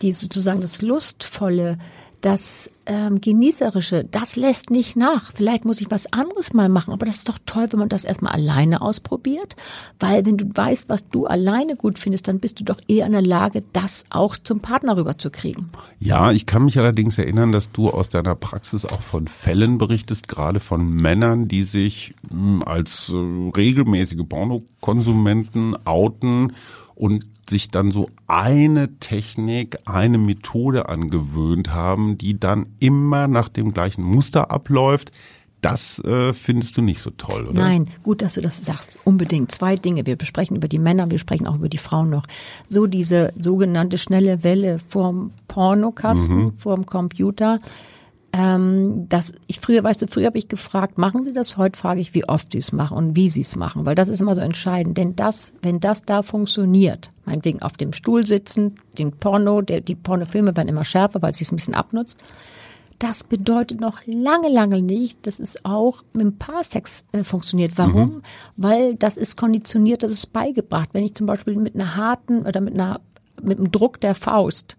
die 0.00 0.14
sozusagen 0.14 0.62
das 0.62 0.80
Lustvolle, 0.80 1.76
das 2.20 2.70
ähm, 2.86 3.20
Genießerische, 3.20 4.04
das 4.10 4.36
lässt 4.36 4.70
nicht 4.70 4.96
nach. 4.96 5.32
Vielleicht 5.34 5.64
muss 5.64 5.80
ich 5.80 5.90
was 5.90 6.12
anderes 6.12 6.52
mal 6.52 6.68
machen, 6.68 6.92
aber 6.92 7.06
das 7.06 7.16
ist 7.16 7.28
doch 7.28 7.38
toll, 7.46 7.68
wenn 7.70 7.78
man 7.78 7.88
das 7.88 8.04
erstmal 8.04 8.32
alleine 8.32 8.80
ausprobiert, 8.80 9.56
weil 10.00 10.26
wenn 10.26 10.36
du 10.36 10.46
weißt, 10.52 10.88
was 10.88 11.08
du 11.08 11.26
alleine 11.26 11.76
gut 11.76 11.98
findest, 11.98 12.28
dann 12.28 12.40
bist 12.40 12.58
du 12.60 12.64
doch 12.64 12.78
eher 12.88 13.06
in 13.06 13.12
der 13.12 13.22
Lage, 13.22 13.62
das 13.72 14.04
auch 14.10 14.36
zum 14.36 14.60
Partner 14.60 14.96
rüberzukriegen. 14.96 15.70
Ja, 15.98 16.32
ich 16.32 16.46
kann 16.46 16.64
mich 16.64 16.78
allerdings 16.78 17.18
erinnern, 17.18 17.52
dass 17.52 17.70
du 17.72 17.90
aus 17.90 18.08
deiner 18.08 18.34
Praxis 18.34 18.84
auch 18.84 19.00
von 19.00 19.28
Fällen 19.28 19.78
berichtest, 19.78 20.28
gerade 20.28 20.60
von 20.60 20.88
Männern, 20.88 21.46
die 21.46 21.62
sich 21.62 22.14
mh, 22.30 22.38
hm, 22.38 22.62
als 22.64 23.10
äh, 23.10 23.50
regelmäßige 23.56 24.26
Pornokonsumenten 24.28 25.76
outen 25.86 26.52
und 26.98 27.26
sich 27.48 27.70
dann 27.70 27.90
so 27.90 28.10
eine 28.26 28.98
Technik, 28.98 29.78
eine 29.86 30.18
Methode 30.18 30.88
angewöhnt 30.88 31.72
haben, 31.72 32.18
die 32.18 32.38
dann 32.38 32.66
immer 32.80 33.28
nach 33.28 33.48
dem 33.48 33.72
gleichen 33.72 34.02
Muster 34.02 34.50
abläuft. 34.50 35.12
Das 35.60 35.98
äh, 36.00 36.32
findest 36.34 36.76
du 36.76 36.82
nicht 36.82 37.00
so 37.00 37.10
toll, 37.10 37.46
oder? 37.46 37.60
Nein, 37.60 37.88
gut, 38.02 38.22
dass 38.22 38.34
du 38.34 38.40
das 38.40 38.64
sagst. 38.64 38.96
Unbedingt. 39.04 39.50
Zwei 39.50 39.76
Dinge. 39.76 40.06
Wir 40.06 40.14
besprechen 40.16 40.56
über 40.56 40.68
die 40.68 40.78
Männer, 40.78 41.10
wir 41.10 41.18
sprechen 41.18 41.46
auch 41.46 41.56
über 41.56 41.68
die 41.68 41.78
Frauen 41.78 42.10
noch. 42.10 42.26
So 42.64 42.86
diese 42.86 43.32
sogenannte 43.40 43.98
schnelle 43.98 44.44
Welle 44.44 44.78
vorm 44.78 45.32
Pornokasten, 45.48 46.36
mhm. 46.36 46.56
vorm 46.56 46.86
Computer 46.86 47.60
ähm, 48.32 49.06
das, 49.08 49.32
ich 49.46 49.60
früher, 49.60 49.82
weißt 49.82 50.02
du, 50.02 50.06
früher 50.06 50.26
habe 50.26 50.38
ich 50.38 50.48
gefragt, 50.48 50.98
machen 50.98 51.24
Sie 51.24 51.32
das? 51.32 51.56
Heute 51.56 51.78
frage 51.78 52.00
ich, 52.00 52.14
wie 52.14 52.28
oft 52.28 52.52
Sie 52.52 52.58
es 52.58 52.72
machen 52.72 52.96
und 52.96 53.16
wie 53.16 53.30
Sie 53.30 53.40
es 53.40 53.56
machen, 53.56 53.86
weil 53.86 53.94
das 53.94 54.08
ist 54.08 54.20
immer 54.20 54.34
so 54.34 54.42
entscheidend. 54.42 54.98
Denn 54.98 55.16
das, 55.16 55.54
wenn 55.62 55.80
das 55.80 56.02
da 56.02 56.22
funktioniert, 56.22 57.10
meinetwegen 57.24 57.62
auf 57.62 57.72
dem 57.72 57.92
Stuhl 57.92 58.26
sitzen, 58.26 58.76
den 58.98 59.12
Porno, 59.12 59.62
der, 59.62 59.80
die 59.80 59.94
Pornofilme 59.94 60.56
werden 60.56 60.68
immer 60.68 60.84
schärfer, 60.84 61.22
weil 61.22 61.30
es 61.30 61.38
sich 61.38 61.50
ein 61.50 61.56
bisschen 61.56 61.74
abnutzt. 61.74 62.20
Das 62.98 63.22
bedeutet 63.22 63.80
noch 63.80 64.00
lange, 64.06 64.48
lange 64.48 64.82
nicht, 64.82 65.26
dass 65.26 65.38
es 65.40 65.64
auch 65.64 66.02
mit 66.12 66.22
dem 66.22 66.38
Paarsex 66.38 67.06
äh, 67.12 67.24
funktioniert. 67.24 67.78
Warum? 67.78 68.08
Mhm. 68.08 68.22
Weil 68.56 68.94
das 68.96 69.16
ist 69.16 69.36
konditioniert, 69.36 70.02
das 70.02 70.12
ist 70.12 70.32
beigebracht. 70.32 70.90
Wenn 70.92 71.04
ich 71.04 71.14
zum 71.14 71.26
Beispiel 71.26 71.54
mit 71.56 71.76
einer 71.76 71.96
harten 71.96 72.44
oder 72.44 72.60
mit 72.60 72.74
einer, 72.74 73.00
mit 73.40 73.58
einem 73.58 73.70
Druck 73.70 74.00
der 74.00 74.14
Faust 74.14 74.77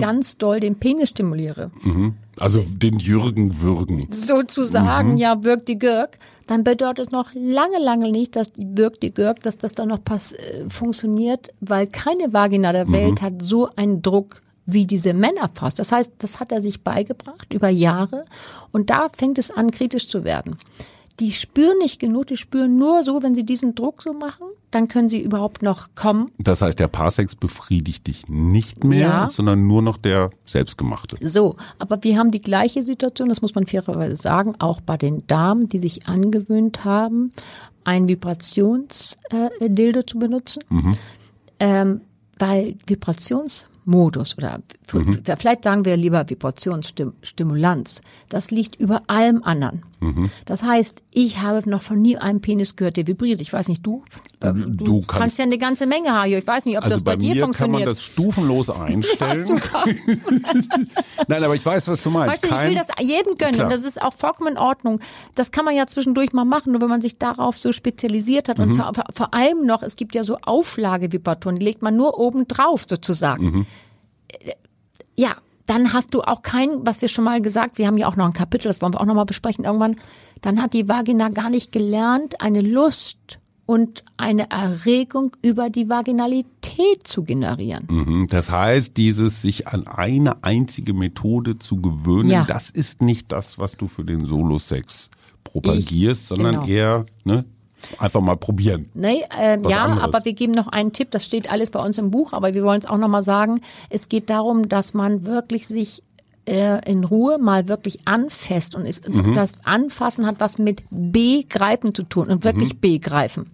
ganz 0.00 0.38
doll 0.38 0.60
den 0.60 0.76
Penis 0.76 1.10
stimuliere, 1.10 1.70
Also 2.38 2.64
den 2.66 2.98
Jürgen 2.98 3.60
würgen. 3.60 4.08
sozusagen, 4.10 5.18
ja, 5.18 5.44
wirkt 5.44 5.68
die 5.68 5.78
Gürk, 5.78 6.18
dann 6.46 6.64
bedeutet 6.64 7.06
es 7.08 7.12
noch 7.12 7.30
lange, 7.34 7.78
lange 7.78 8.10
nicht, 8.10 8.36
dass 8.36 8.52
die 8.52 8.66
wirkt 8.76 9.02
die 9.02 9.12
Gürk, 9.12 9.42
dass 9.42 9.58
das 9.58 9.74
dann 9.74 9.88
noch 9.88 10.02
pass 10.02 10.32
äh, 10.32 10.64
funktioniert, 10.68 11.48
weil 11.60 11.86
keine 11.86 12.32
Vagina 12.32 12.72
der 12.72 12.90
Welt 12.90 13.20
hat 13.22 13.42
so 13.42 13.68
einen 13.76 14.02
Druck 14.02 14.42
wie 14.66 14.86
diese 14.86 15.14
Männerfaust. 15.14 15.78
Das 15.78 15.92
heißt, 15.92 16.12
das 16.18 16.40
hat 16.40 16.52
er 16.52 16.60
sich 16.60 16.82
beigebracht 16.82 17.52
über 17.54 17.68
Jahre. 17.70 18.24
Und 18.70 18.90
da 18.90 19.08
fängt 19.16 19.38
es 19.38 19.50
an, 19.50 19.70
kritisch 19.70 20.08
zu 20.08 20.24
werden. 20.24 20.58
Die 21.20 21.32
spüren 21.32 21.78
nicht 21.78 21.98
genug, 21.98 22.28
die 22.28 22.36
spüren 22.36 22.76
nur 22.78 23.02
so, 23.02 23.22
wenn 23.22 23.34
sie 23.34 23.44
diesen 23.44 23.74
Druck 23.74 24.02
so 24.02 24.12
machen, 24.12 24.46
dann 24.70 24.86
können 24.86 25.08
sie 25.08 25.20
überhaupt 25.20 25.62
noch 25.62 25.88
kommen. 25.96 26.30
Das 26.38 26.62
heißt, 26.62 26.78
der 26.78 26.88
Paarsex 26.88 27.34
befriedigt 27.34 28.06
dich 28.06 28.28
nicht 28.28 28.84
mehr, 28.84 29.00
Ja. 29.00 29.28
sondern 29.28 29.66
nur 29.66 29.82
noch 29.82 29.96
der 29.98 30.30
selbstgemachte. 30.46 31.16
So, 31.20 31.56
aber 31.78 32.02
wir 32.04 32.18
haben 32.18 32.30
die 32.30 32.42
gleiche 32.42 32.82
Situation, 32.82 33.28
das 33.28 33.42
muss 33.42 33.54
man 33.54 33.66
fairerweise 33.66 34.14
sagen, 34.16 34.54
auch 34.58 34.80
bei 34.80 34.96
den 34.96 35.26
Damen, 35.26 35.68
die 35.68 35.78
sich 35.78 36.06
angewöhnt 36.06 36.84
haben, 36.84 37.32
ein 37.84 38.08
Vibrationsdildo 38.08 40.02
zu 40.02 40.18
benutzen. 40.18 40.62
Ähm, 41.60 42.02
weil 42.38 42.76
Vibrationsmodus 42.86 44.36
oder 44.38 44.60
für, 44.84 45.04
vielleicht 45.38 45.64
sagen 45.64 45.84
wir 45.84 45.96
lieber 45.96 46.28
Vibrationsstimulanz, 46.28 48.02
das 48.28 48.50
liegt 48.50 48.76
über 48.76 49.02
allem 49.08 49.42
anderen. 49.42 49.82
Das 50.44 50.62
heißt, 50.62 51.02
ich 51.10 51.40
habe 51.40 51.68
noch 51.68 51.82
von 51.82 52.00
nie 52.00 52.16
einen 52.16 52.40
Penis 52.40 52.76
gehört, 52.76 52.96
der 52.96 53.06
vibriert. 53.08 53.40
Ich 53.40 53.52
weiß 53.52 53.66
nicht, 53.68 53.84
du? 53.84 54.04
Du, 54.40 54.52
du 54.52 55.00
kannst- 55.00 55.08
kannst 55.08 55.38
ja 55.38 55.44
eine 55.44 55.58
ganze 55.58 55.86
Menge 55.86 56.12
haben. 56.12 56.32
Ich 56.32 56.46
weiß 56.46 56.66
nicht, 56.66 56.78
ob 56.78 56.84
Also 56.84 56.96
das 56.96 57.02
bei, 57.04 57.12
bei 57.12 57.16
dir 57.16 57.34
mir 57.34 57.40
kann 57.40 57.48
man 57.50 57.54
funktioniert. 57.54 57.88
das 57.88 58.02
stufenlos 58.02 58.70
einstellen. 58.70 59.46
Nein, 61.28 61.44
aber 61.44 61.54
ich 61.54 61.64
weiß, 61.66 61.88
was 61.88 62.02
du 62.02 62.10
meinst. 62.10 62.32
Weißt 62.32 62.44
du, 62.44 62.46
ich 62.48 62.52
will 62.52 62.74
Kein- 62.74 62.74
das 62.76 62.88
jedem 63.00 63.36
gönnen 63.36 63.54
Klar. 63.56 63.68
das 63.70 63.84
ist 63.84 64.00
auch 64.00 64.12
vollkommen 64.14 64.52
in 64.52 64.58
Ordnung. 64.58 65.00
Das 65.34 65.50
kann 65.50 65.64
man 65.64 65.74
ja 65.74 65.86
zwischendurch 65.86 66.32
mal 66.32 66.44
machen, 66.44 66.72
nur 66.72 66.80
wenn 66.80 66.88
man 66.88 67.02
sich 67.02 67.18
darauf 67.18 67.58
so 67.58 67.72
spezialisiert 67.72 68.48
hat. 68.48 68.58
Und 68.60 68.70
Mhm. 68.70 68.82
vor, 69.14 69.34
allem 69.34 69.64
noch, 69.66 69.82
es 69.82 69.96
gibt 69.96 70.14
ja 70.14 70.24
so 70.24 70.38
Auflagevibratoren, 70.42 71.58
die 71.58 71.64
legt 71.64 71.82
man 71.82 71.96
nur 71.96 72.18
oben 72.18 72.46
drauf 72.48 72.84
sozusagen. 72.88 73.44
Mhm. 73.44 73.66
Äh, 74.44 74.52
Ja, 75.16 75.34
dann 75.68 75.92
hast 75.92 76.12
du 76.14 76.22
auch 76.22 76.42
kein, 76.42 76.68
was 76.84 77.00
wir 77.02 77.08
schon 77.08 77.24
mal 77.24 77.40
gesagt, 77.40 77.78
wir 77.78 77.86
haben 77.86 77.96
ja 77.98 78.08
auch 78.08 78.16
noch 78.16 78.26
ein 78.26 78.32
Kapitel, 78.32 78.68
das 78.68 78.80
wollen 78.82 78.94
wir 78.94 79.00
auch 79.00 79.06
noch 79.06 79.14
mal 79.14 79.24
besprechen 79.24 79.64
irgendwann. 79.64 79.96
Dann 80.40 80.60
hat 80.60 80.72
die 80.72 80.88
Vagina 80.88 81.28
gar 81.28 81.50
nicht 81.50 81.70
gelernt, 81.72 82.40
eine 82.40 82.60
Lust 82.60 83.38
und 83.66 84.02
eine 84.16 84.50
Erregung 84.50 85.36
über 85.42 85.68
die 85.70 85.88
Vaginalität 85.90 87.06
zu 87.06 87.22
generieren. 87.22 87.86
Mhm. 87.90 88.26
Das 88.28 88.50
heißt, 88.50 88.96
dieses 88.96 89.42
sich 89.42 89.68
an 89.68 89.86
eine 89.86 90.42
einzige 90.42 90.94
Methode 90.94 91.58
zu 91.58 91.76
gewöhnen, 91.80 92.30
Ja. 92.30 92.44
das 92.44 92.70
ist 92.70 93.02
nicht 93.02 93.30
das, 93.32 93.58
was 93.58 93.72
du 93.76 93.86
für 93.88 94.04
den 94.04 94.24
Solo-Sex 94.24 95.10
propagierst, 95.44 96.22
Ich- 96.22 96.28
sondern 96.28 96.54
genau. 96.54 96.66
eher 96.66 97.06
ne, 97.24 97.44
einfach 97.98 98.20
mal 98.20 98.36
probieren. 98.36 98.88
Nee, 98.94 99.22
Was 99.30 99.70
ja, 99.72 99.84
anderes. 99.84 100.02
aber 100.02 100.24
wir 100.24 100.32
geben 100.32 100.52
noch 100.52 100.68
einen 100.68 100.92
Tipp, 100.92 101.10
das 101.10 101.24
steht 101.24 101.50
alles 101.50 101.70
bei 101.70 101.84
uns 101.84 101.98
im 101.98 102.10
Buch, 102.10 102.32
aber 102.32 102.54
wir 102.54 102.64
wollen 102.64 102.80
es 102.80 102.86
auch 102.86 102.98
nochmal 102.98 103.22
sagen. 103.22 103.60
Es 103.90 104.08
geht 104.08 104.30
darum, 104.30 104.68
dass 104.68 104.94
man 104.94 105.24
wirklich 105.24 105.66
sich 105.68 106.02
äh, 106.46 106.80
in 106.90 107.04
Ruhe 107.04 107.36
mal 107.38 107.68
wirklich 107.68 108.00
anfasst 108.06 108.74
und 108.74 108.86
ist, 108.86 109.06
Mhm. 109.06 109.34
das 109.34 109.52
Anfassen 109.64 110.24
hat 110.26 110.36
was 110.40 110.56
mit 110.58 110.82
Begreifen 110.90 111.94
zu 111.94 112.04
tun 112.04 112.28
und 112.30 112.42
wirklich 112.42 112.72
Mhm. 112.74 112.80
begreifen. 112.80 113.50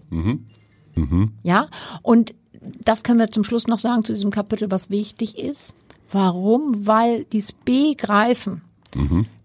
Ja, 1.42 1.66
und 2.02 2.34
das 2.84 3.02
können 3.02 3.18
wir 3.18 3.30
zum 3.32 3.42
Schluss 3.44 3.66
noch 3.66 3.80
sagen 3.80 4.04
zu 4.04 4.12
diesem 4.12 4.30
Kapitel, 4.30 4.70
was 4.70 4.90
wichtig 4.90 5.38
ist. 5.38 5.74
Warum? 6.10 6.86
Weil 6.86 7.24
dieses 7.24 7.50
Begreifen, 7.52 8.62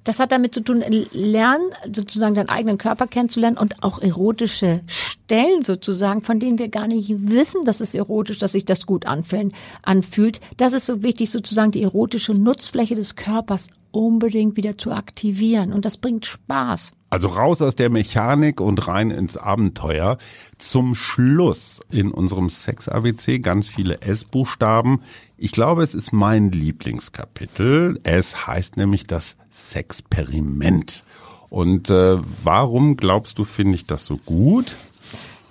das 0.09 0.19
hat 0.19 0.31
damit 0.31 0.55
zu 0.55 0.61
tun, 0.61 0.83
lernen, 1.11 1.69
sozusagen 1.93 2.33
deinen 2.33 2.49
eigenen 2.49 2.79
Körper 2.79 3.05
kennenzulernen 3.05 3.59
und 3.59 3.83
auch 3.83 4.01
erotische 4.01 4.81
Stellen 4.87 5.63
sozusagen, 5.63 6.23
von 6.23 6.39
denen 6.39 6.57
wir 6.57 6.69
gar 6.69 6.87
nicht 6.87 7.29
wissen, 7.29 7.63
dass 7.63 7.79
es 7.79 7.93
erotisch, 7.93 8.39
dass 8.39 8.53
sich 8.53 8.65
das 8.65 8.87
gut 8.87 9.05
anfühlen, 9.05 9.53
anfühlt. 9.83 10.39
Das 10.57 10.73
ist 10.73 10.87
so 10.87 11.03
wichtig, 11.03 11.29
sozusagen 11.29 11.69
die 11.69 11.83
erotische 11.83 12.33
Nutzfläche 12.33 12.95
des 12.95 13.17
Körpers 13.17 13.67
unbedingt 13.91 14.57
wieder 14.57 14.79
zu 14.79 14.93
aktivieren. 14.93 15.71
Und 15.73 15.85
das 15.85 15.97
bringt 15.97 16.25
Spaß. 16.25 16.93
Also 17.09 17.27
raus 17.27 17.61
aus 17.61 17.75
der 17.75 17.89
Mechanik 17.89 18.61
und 18.61 18.87
rein 18.87 19.09
ins 19.09 19.35
Abenteuer. 19.35 20.17
Zum 20.57 20.93
Schluss 20.93 21.81
in 21.89 22.11
unserem 22.11 22.49
Sex-ABC 22.49 23.39
ganz 23.39 23.67
viele 23.67 24.01
S-Buchstaben. 24.01 25.01
Ich 25.37 25.51
glaube, 25.51 25.83
es 25.83 25.95
ist 25.95 26.13
mein 26.13 26.51
Lieblingskapitel. 26.51 27.99
Es 28.03 28.47
heißt 28.47 28.77
nämlich 28.77 29.05
das 29.05 29.37
Sexperiment. 29.49 31.03
Und 31.49 31.89
äh, 31.89 32.17
warum 32.43 32.95
glaubst 32.95 33.39
du, 33.39 33.43
finde 33.43 33.75
ich 33.75 33.87
das 33.87 34.05
so 34.05 34.17
gut? 34.17 34.75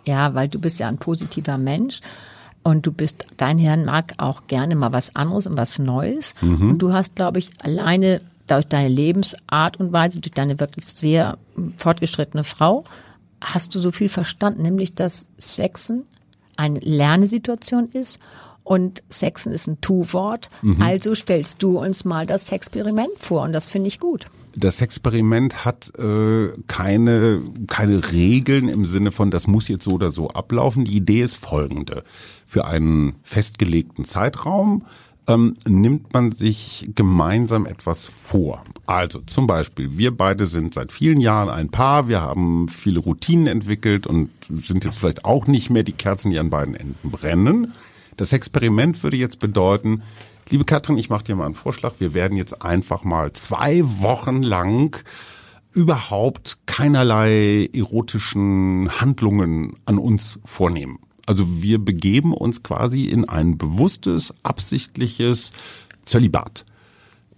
Ja, 0.06 0.34
weil 0.34 0.48
du 0.48 0.60
bist 0.60 0.78
ja 0.78 0.86
ein 0.86 0.98
positiver 0.98 1.58
Mensch 1.58 2.00
und 2.62 2.86
du 2.86 2.92
bist, 2.92 3.26
dein 3.36 3.58
Herrn 3.58 3.84
mag 3.84 4.14
auch 4.18 4.46
gerne 4.46 4.76
mal 4.76 4.92
was 4.92 5.16
anderes 5.16 5.46
und 5.46 5.56
was 5.56 5.78
Neues. 5.78 6.34
Und 6.40 6.78
du 6.78 6.92
hast, 6.92 7.16
glaube 7.16 7.40
ich, 7.40 7.50
alleine 7.62 8.20
durch 8.50 8.66
deine 8.66 8.88
Lebensart 8.88 9.78
und 9.78 9.92
Weise, 9.92 10.20
durch 10.20 10.32
deine 10.32 10.58
wirklich 10.60 10.86
sehr 10.86 11.38
fortgeschrittene 11.76 12.44
Frau, 12.44 12.84
hast 13.40 13.74
du 13.74 13.80
so 13.80 13.90
viel 13.90 14.08
verstanden, 14.08 14.62
nämlich 14.62 14.94
dass 14.94 15.28
Sexen 15.38 16.04
eine 16.56 16.80
Lernesituation 16.80 17.88
ist 17.90 18.18
und 18.64 19.02
Sexen 19.08 19.52
ist 19.52 19.66
ein 19.66 19.80
Tu-Wort. 19.80 20.50
Also 20.80 21.14
stellst 21.14 21.62
du 21.62 21.78
uns 21.78 22.04
mal 22.04 22.26
das 22.26 22.48
Sexperiment 22.48 23.12
vor 23.16 23.42
und 23.42 23.52
das 23.52 23.68
finde 23.68 23.88
ich 23.88 23.98
gut. 23.98 24.26
Das 24.54 24.80
Experiment 24.80 25.64
hat 25.64 25.92
äh, 25.98 26.48
keine, 26.66 27.42
keine 27.68 28.12
Regeln 28.12 28.68
im 28.68 28.86
Sinne 28.86 29.12
von, 29.12 29.30
das 29.30 29.46
muss 29.46 29.68
jetzt 29.68 29.84
so 29.84 29.92
oder 29.92 30.10
so 30.10 30.30
ablaufen. 30.30 30.84
Die 30.84 30.96
Idee 30.96 31.22
ist 31.22 31.36
folgende. 31.36 32.02
Für 32.44 32.66
einen 32.66 33.16
festgelegten 33.22 34.04
Zeitraum 34.04 34.84
ähm, 35.28 35.56
nimmt 35.68 36.12
man 36.14 36.32
sich 36.32 36.90
gemeinsam 36.94 37.66
etwas 37.66 38.06
vor. 38.06 38.64
Also 38.86 39.20
zum 39.20 39.46
Beispiel, 39.46 39.98
wir 39.98 40.16
beide 40.16 40.46
sind 40.46 40.74
seit 40.74 40.90
vielen 40.90 41.20
Jahren 41.20 41.50
ein 41.50 41.68
Paar, 41.68 42.08
wir 42.08 42.22
haben 42.22 42.68
viele 42.68 42.98
Routinen 42.98 43.46
entwickelt 43.46 44.06
und 44.06 44.30
sind 44.48 44.84
jetzt 44.84 44.98
vielleicht 44.98 45.24
auch 45.26 45.46
nicht 45.46 45.70
mehr 45.70 45.82
die 45.82 45.92
Kerzen, 45.92 46.30
die 46.30 46.38
an 46.38 46.50
beiden 46.50 46.74
Enden 46.74 47.10
brennen. 47.10 47.72
Das 48.16 48.32
Experiment 48.32 49.02
würde 49.02 49.18
jetzt 49.18 49.38
bedeuten, 49.38 50.02
liebe 50.48 50.64
Katrin, 50.64 50.96
ich 50.96 51.10
mache 51.10 51.24
dir 51.24 51.36
mal 51.36 51.44
einen 51.44 51.54
Vorschlag, 51.54 51.92
wir 51.98 52.14
werden 52.14 52.36
jetzt 52.36 52.62
einfach 52.62 53.04
mal 53.04 53.32
zwei 53.32 53.82
Wochen 53.84 54.42
lang 54.42 55.04
überhaupt 55.74 56.58
keinerlei 56.66 57.68
erotischen 57.72 58.90
Handlungen 59.00 59.76
an 59.84 59.98
uns 59.98 60.40
vornehmen. 60.44 60.98
Also 61.28 61.62
wir 61.62 61.78
begeben 61.78 62.32
uns 62.32 62.62
quasi 62.62 63.04
in 63.04 63.28
ein 63.28 63.58
bewusstes, 63.58 64.32
absichtliches 64.44 65.50
Zölibat. 66.06 66.64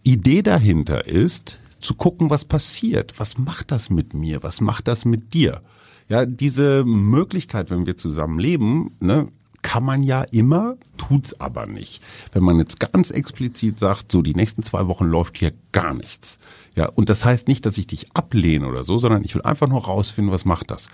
Idee 0.04 0.42
dahinter 0.42 1.08
ist, 1.08 1.58
zu 1.80 1.94
gucken, 1.94 2.30
was 2.30 2.44
passiert. 2.44 3.18
Was 3.18 3.36
macht 3.36 3.72
das 3.72 3.90
mit 3.90 4.14
mir? 4.14 4.44
Was 4.44 4.60
macht 4.60 4.86
das 4.86 5.04
mit 5.04 5.34
dir? 5.34 5.60
Ja, 6.08 6.24
diese 6.24 6.84
Möglichkeit, 6.84 7.70
wenn 7.70 7.84
wir 7.84 7.96
zusammen 7.96 8.38
leben, 8.38 8.94
ne, 9.00 9.26
kann 9.62 9.82
man 9.82 10.04
ja 10.04 10.22
immer, 10.22 10.76
tut's 10.96 11.40
aber 11.40 11.66
nicht. 11.66 12.00
Wenn 12.30 12.44
man 12.44 12.58
jetzt 12.60 12.78
ganz 12.78 13.10
explizit 13.10 13.80
sagt, 13.80 14.12
so 14.12 14.22
die 14.22 14.34
nächsten 14.34 14.62
zwei 14.62 14.86
Wochen 14.86 15.06
läuft 15.06 15.36
hier 15.36 15.52
gar 15.72 15.94
nichts. 15.94 16.38
Ja, 16.76 16.86
und 16.90 17.08
das 17.08 17.24
heißt 17.24 17.48
nicht, 17.48 17.66
dass 17.66 17.76
ich 17.76 17.88
dich 17.88 18.06
ablehne 18.14 18.68
oder 18.68 18.84
so, 18.84 18.98
sondern 18.98 19.24
ich 19.24 19.34
will 19.34 19.42
einfach 19.42 19.66
nur 19.66 19.84
rausfinden, 19.84 20.32
was 20.32 20.44
macht 20.44 20.70
das? 20.70 20.86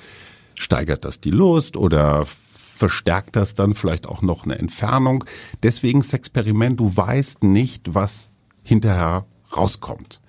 Steigert 0.55 1.05
das 1.05 1.21
die 1.21 1.31
Lust 1.31 1.77
oder 1.77 2.25
verstärkt 2.77 3.37
das 3.37 3.55
dann 3.55 3.75
vielleicht 3.75 4.07
auch 4.07 4.23
noch 4.23 4.45
eine 4.45 4.59
Entfernung? 4.59 5.25
Deswegen 5.63 6.01
das 6.01 6.13
Experiment, 6.13 6.79
du 6.79 6.97
weißt 6.97 7.43
nicht, 7.43 7.95
was 7.95 8.31
hinterher 8.63 9.27
rauskommt. 9.57 10.21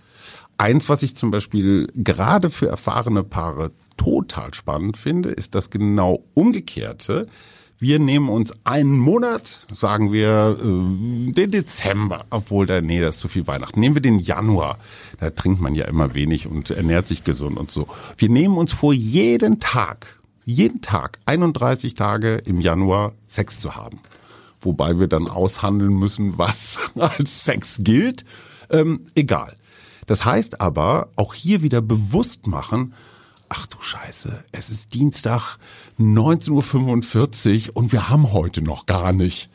Eins, 0.58 0.90
was 0.90 1.04
ich 1.04 1.16
zum 1.16 1.30
Beispiel 1.30 1.88
gerade 1.94 2.50
für 2.50 2.68
erfahrene 2.68 3.24
Paare 3.24 3.72
total 3.98 4.54
spannend 4.54 4.98
finde, 4.98 5.30
ist 5.30 5.56
das 5.56 5.70
genau 5.70 6.24
umgekehrte. 6.34 7.28
Wir 7.80 8.00
nehmen 8.00 8.30
uns 8.30 8.54
einen 8.64 8.98
Monat, 8.98 9.60
sagen 9.72 10.12
wir 10.12 10.58
äh, 10.60 11.32
den 11.32 11.52
Dezember, 11.52 12.26
obwohl 12.32 12.66
da, 12.66 12.82
nee, 12.82 13.00
das 13.00 13.16
ist 13.16 13.22
zu 13.22 13.28
viel 13.28 13.46
Weihnachten. 13.46 13.80
Nehmen 13.80 13.96
wir 13.96 14.02
den 14.02 14.18
Januar, 14.18 14.80
da 15.20 15.30
trinkt 15.30 15.62
man 15.62 15.76
ja 15.76 15.86
immer 15.86 16.16
wenig 16.16 16.48
und 16.48 16.72
ernährt 16.72 17.08
sich 17.08 17.24
gesund 17.24 17.56
und 17.58 17.70
so. 17.70 17.88
Wir 18.18 18.30
nehmen 18.30 18.58
uns 18.58 18.72
vor, 18.72 18.94
jeden 18.94 19.60
Tag, 19.60 20.20
jeden 20.48 20.82
Tag, 20.82 21.20
31 21.26 21.94
Tage 21.94 22.36
im 22.46 22.62
Januar 22.62 23.12
Sex 23.28 23.60
zu 23.60 23.76
haben. 23.76 24.00
Wobei 24.62 24.98
wir 24.98 25.08
dann 25.08 25.28
aushandeln 25.28 25.94
müssen, 25.94 26.38
was 26.38 26.80
als 26.96 27.44
Sex 27.44 27.80
gilt. 27.82 28.24
Ähm, 28.70 29.08
egal. 29.14 29.58
Das 30.06 30.24
heißt 30.24 30.62
aber, 30.62 31.10
auch 31.18 31.34
hier 31.34 31.62
wieder 31.64 31.82
bewusst 31.82 32.48
machen, 32.48 32.94
ach 33.50 33.68
du 33.68 33.82
Scheiße, 33.82 34.42
es 34.54 34.70
ist 34.70 34.94
Dienstag 34.94 35.58
19.45 36.00 37.68
Uhr 37.70 37.76
und 37.76 37.92
wir 37.92 38.10
haben 38.10 38.32
heute 38.32 38.62
noch 38.62 38.86
gar 38.86 39.12
nicht. 39.12 39.50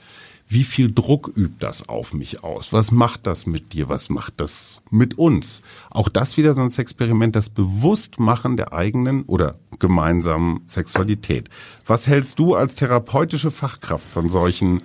Wie 0.52 0.64
viel 0.64 0.92
Druck 0.92 1.32
übt 1.34 1.56
das 1.60 1.88
auf 1.88 2.12
mich 2.12 2.44
aus? 2.44 2.74
Was 2.74 2.90
macht 2.90 3.26
das 3.26 3.46
mit 3.46 3.72
dir? 3.72 3.88
Was 3.88 4.10
macht 4.10 4.38
das 4.38 4.82
mit 4.90 5.16
uns? 5.16 5.62
Auch 5.88 6.10
das 6.10 6.36
wieder 6.36 6.52
so 6.52 6.60
ein 6.60 6.70
Experiment, 6.70 7.34
das 7.34 7.48
Bewusstmachen 7.48 8.58
der 8.58 8.74
eigenen 8.74 9.22
oder 9.22 9.56
gemeinsamen 9.78 10.60
Sexualität. 10.66 11.48
Was 11.86 12.06
hältst 12.06 12.38
du 12.38 12.54
als 12.54 12.74
therapeutische 12.74 13.50
Fachkraft 13.50 14.06
von 14.06 14.28
solchen 14.28 14.82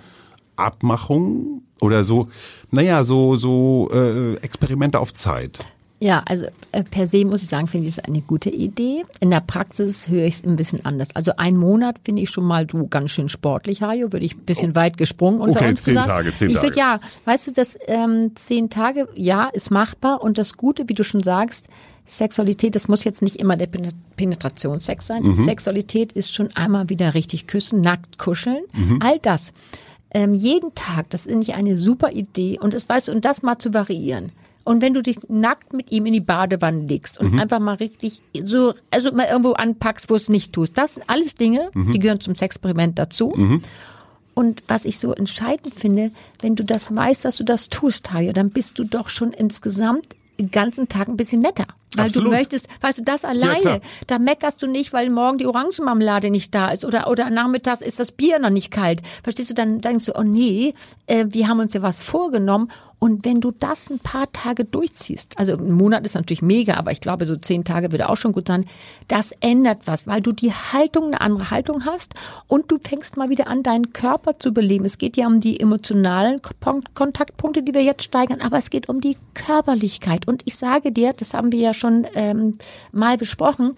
Abmachungen 0.56 1.66
oder 1.82 2.02
so, 2.02 2.28
naja, 2.70 3.04
so, 3.04 3.36
so 3.36 3.90
äh, 3.92 4.36
Experimente 4.36 4.98
auf 4.98 5.12
Zeit? 5.12 5.58
Ja, 6.00 6.22
also 6.26 6.46
äh, 6.70 6.84
per 6.84 7.08
se 7.08 7.24
muss 7.24 7.42
ich 7.42 7.48
sagen, 7.48 7.66
finde 7.66 7.88
ich 7.88 7.98
es 7.98 8.04
eine 8.04 8.20
gute 8.20 8.50
Idee. 8.50 9.02
In 9.20 9.30
der 9.30 9.40
Praxis 9.40 10.08
höre 10.08 10.26
ich 10.26 10.36
es 10.36 10.44
ein 10.44 10.54
bisschen 10.54 10.84
anders. 10.84 11.08
Also 11.14 11.32
ein 11.36 11.56
Monat 11.56 11.96
finde 12.04 12.22
ich 12.22 12.30
schon 12.30 12.44
mal 12.44 12.66
so 12.70 12.86
ganz 12.86 13.10
schön 13.10 13.28
sportlich, 13.28 13.82
Hajo, 13.82 14.12
würde 14.12 14.24
ich 14.24 14.36
ein 14.36 14.44
bisschen 14.44 14.72
oh. 14.72 14.76
weit 14.76 14.96
gesprungen 14.96 15.40
unter 15.40 15.60
okay, 15.60 15.70
uns 15.70 15.82
zehn 15.82 15.94
gesagt. 15.94 16.08
Tage, 16.08 16.34
zehn 16.34 16.48
ich 16.48 16.54
Tage. 16.54 16.66
würde 16.68 16.78
ja, 16.78 17.00
weißt 17.24 17.48
du, 17.48 17.52
das 17.52 17.78
ähm, 17.86 18.30
zehn 18.36 18.70
Tage, 18.70 19.08
ja, 19.16 19.46
ist 19.46 19.70
machbar 19.70 20.22
und 20.22 20.38
das 20.38 20.56
Gute, 20.56 20.88
wie 20.88 20.94
du 20.94 21.02
schon 21.02 21.22
sagst, 21.22 21.68
Sexualität, 22.06 22.74
das 22.74 22.88
muss 22.88 23.04
jetzt 23.04 23.20
nicht 23.20 23.36
immer 23.36 23.56
der 23.56 23.68
Penetrationssex 24.16 25.06
sein. 25.06 25.24
Mhm. 25.24 25.34
Sexualität 25.34 26.12
ist 26.12 26.34
schon 26.34 26.48
einmal 26.54 26.88
wieder 26.88 27.14
richtig 27.14 27.46
küssen, 27.46 27.80
nackt 27.80 28.18
kuscheln, 28.18 28.62
mhm. 28.72 29.00
all 29.02 29.18
das. 29.18 29.52
Ähm, 30.10 30.34
jeden 30.34 30.74
Tag, 30.74 31.10
das 31.10 31.24
finde 31.24 31.42
ich 31.42 31.54
eine 31.54 31.76
super 31.76 32.12
Idee 32.12 32.58
und 32.58 32.72
das 32.72 32.88
weißt 32.88 33.08
du, 33.08 33.12
und 33.12 33.24
das 33.24 33.42
mal 33.42 33.58
zu 33.58 33.74
variieren. 33.74 34.32
Und 34.68 34.82
wenn 34.82 34.92
du 34.92 35.02
dich 35.02 35.16
nackt 35.28 35.72
mit 35.72 35.90
ihm 35.92 36.04
in 36.04 36.12
die 36.12 36.20
Badewanne 36.20 36.82
legst 36.82 37.18
und 37.18 37.32
mhm. 37.32 37.38
einfach 37.38 37.58
mal 37.58 37.76
richtig 37.76 38.20
so, 38.44 38.74
also 38.90 39.10
mal 39.12 39.24
irgendwo 39.24 39.52
anpackst, 39.52 40.10
wo 40.10 40.14
es 40.14 40.28
nicht 40.28 40.52
tust, 40.52 40.76
das 40.76 40.96
sind 40.96 41.08
alles 41.08 41.36
Dinge, 41.36 41.70
mhm. 41.72 41.92
die 41.92 41.98
gehören 41.98 42.20
zum 42.20 42.34
Sexperiment 42.34 42.98
dazu. 42.98 43.32
Mhm. 43.34 43.62
Und 44.34 44.62
was 44.68 44.84
ich 44.84 44.98
so 44.98 45.14
entscheidend 45.14 45.74
finde, 45.74 46.10
wenn 46.42 46.54
du 46.54 46.64
das 46.64 46.94
weißt, 46.94 47.24
dass 47.24 47.38
du 47.38 47.44
das 47.44 47.70
tust, 47.70 48.04
Tayo, 48.04 48.34
dann 48.34 48.50
bist 48.50 48.78
du 48.78 48.84
doch 48.84 49.08
schon 49.08 49.32
insgesamt 49.32 50.04
den 50.38 50.50
ganzen 50.50 50.86
Tag 50.86 51.08
ein 51.08 51.16
bisschen 51.16 51.40
netter. 51.40 51.68
Weil 51.94 52.06
Absolut. 52.06 52.26
du 52.26 52.36
möchtest, 52.36 52.68
weißt 52.82 52.98
du, 52.98 53.02
das 53.04 53.24
alleine, 53.24 53.64
Ja, 53.64 53.80
da 54.06 54.18
meckerst 54.18 54.60
du 54.62 54.66
nicht, 54.66 54.92
weil 54.92 55.08
morgen 55.08 55.38
die 55.38 55.46
Orangenmarmelade 55.46 56.30
nicht 56.30 56.54
da 56.54 56.68
ist 56.68 56.84
oder, 56.84 57.08
oder 57.08 57.30
nachmittags 57.30 57.80
ist 57.80 57.98
das 57.98 58.12
Bier 58.12 58.38
noch 58.38 58.50
nicht 58.50 58.70
kalt. 58.70 59.00
Verstehst 59.22 59.50
du, 59.50 59.54
dann 59.54 59.80
denkst 59.80 60.04
du, 60.04 60.12
oh 60.16 60.22
nee, 60.22 60.74
äh, 61.06 61.26
wir 61.30 61.48
haben 61.48 61.60
uns 61.60 61.72
ja 61.72 61.82
was 61.82 62.02
vorgenommen. 62.02 62.70
Und 63.00 63.24
wenn 63.24 63.40
du 63.40 63.52
das 63.52 63.90
ein 63.90 64.00
paar 64.00 64.30
Tage 64.32 64.64
durchziehst, 64.64 65.38
also 65.38 65.52
ein 65.52 65.70
Monat 65.70 66.04
ist 66.04 66.14
natürlich 66.14 66.42
mega, 66.42 66.74
aber 66.74 66.90
ich 66.90 67.00
glaube, 67.00 67.26
so 67.26 67.36
zehn 67.36 67.64
Tage 67.64 67.92
würde 67.92 68.08
auch 68.08 68.16
schon 68.16 68.32
gut 68.32 68.48
sein, 68.48 68.66
das 69.06 69.32
ändert 69.40 69.82
was, 69.86 70.08
weil 70.08 70.20
du 70.20 70.32
die 70.32 70.52
Haltung, 70.52 71.06
eine 71.06 71.20
andere 71.20 71.50
Haltung 71.50 71.84
hast 71.84 72.14
und 72.48 72.72
du 72.72 72.78
fängst 72.82 73.16
mal 73.16 73.30
wieder 73.30 73.46
an, 73.46 73.62
deinen 73.62 73.92
Körper 73.92 74.40
zu 74.40 74.52
beleben. 74.52 74.84
Es 74.84 74.98
geht 74.98 75.16
ja 75.16 75.28
um 75.28 75.38
die 75.38 75.60
emotionalen 75.60 76.40
Kontaktpunkte, 76.94 77.62
die 77.62 77.72
wir 77.72 77.84
jetzt 77.84 78.02
steigern, 78.02 78.40
aber 78.40 78.58
es 78.58 78.68
geht 78.68 78.88
um 78.88 79.00
die 79.00 79.16
Körperlichkeit. 79.34 80.26
Und 80.26 80.42
ich 80.44 80.56
sage 80.56 80.90
dir, 80.90 81.12
das 81.12 81.34
haben 81.34 81.52
wir 81.52 81.60
ja 81.60 81.74
schon 81.78 82.06
ähm, 82.14 82.58
mal 82.92 83.16
besprochen, 83.16 83.76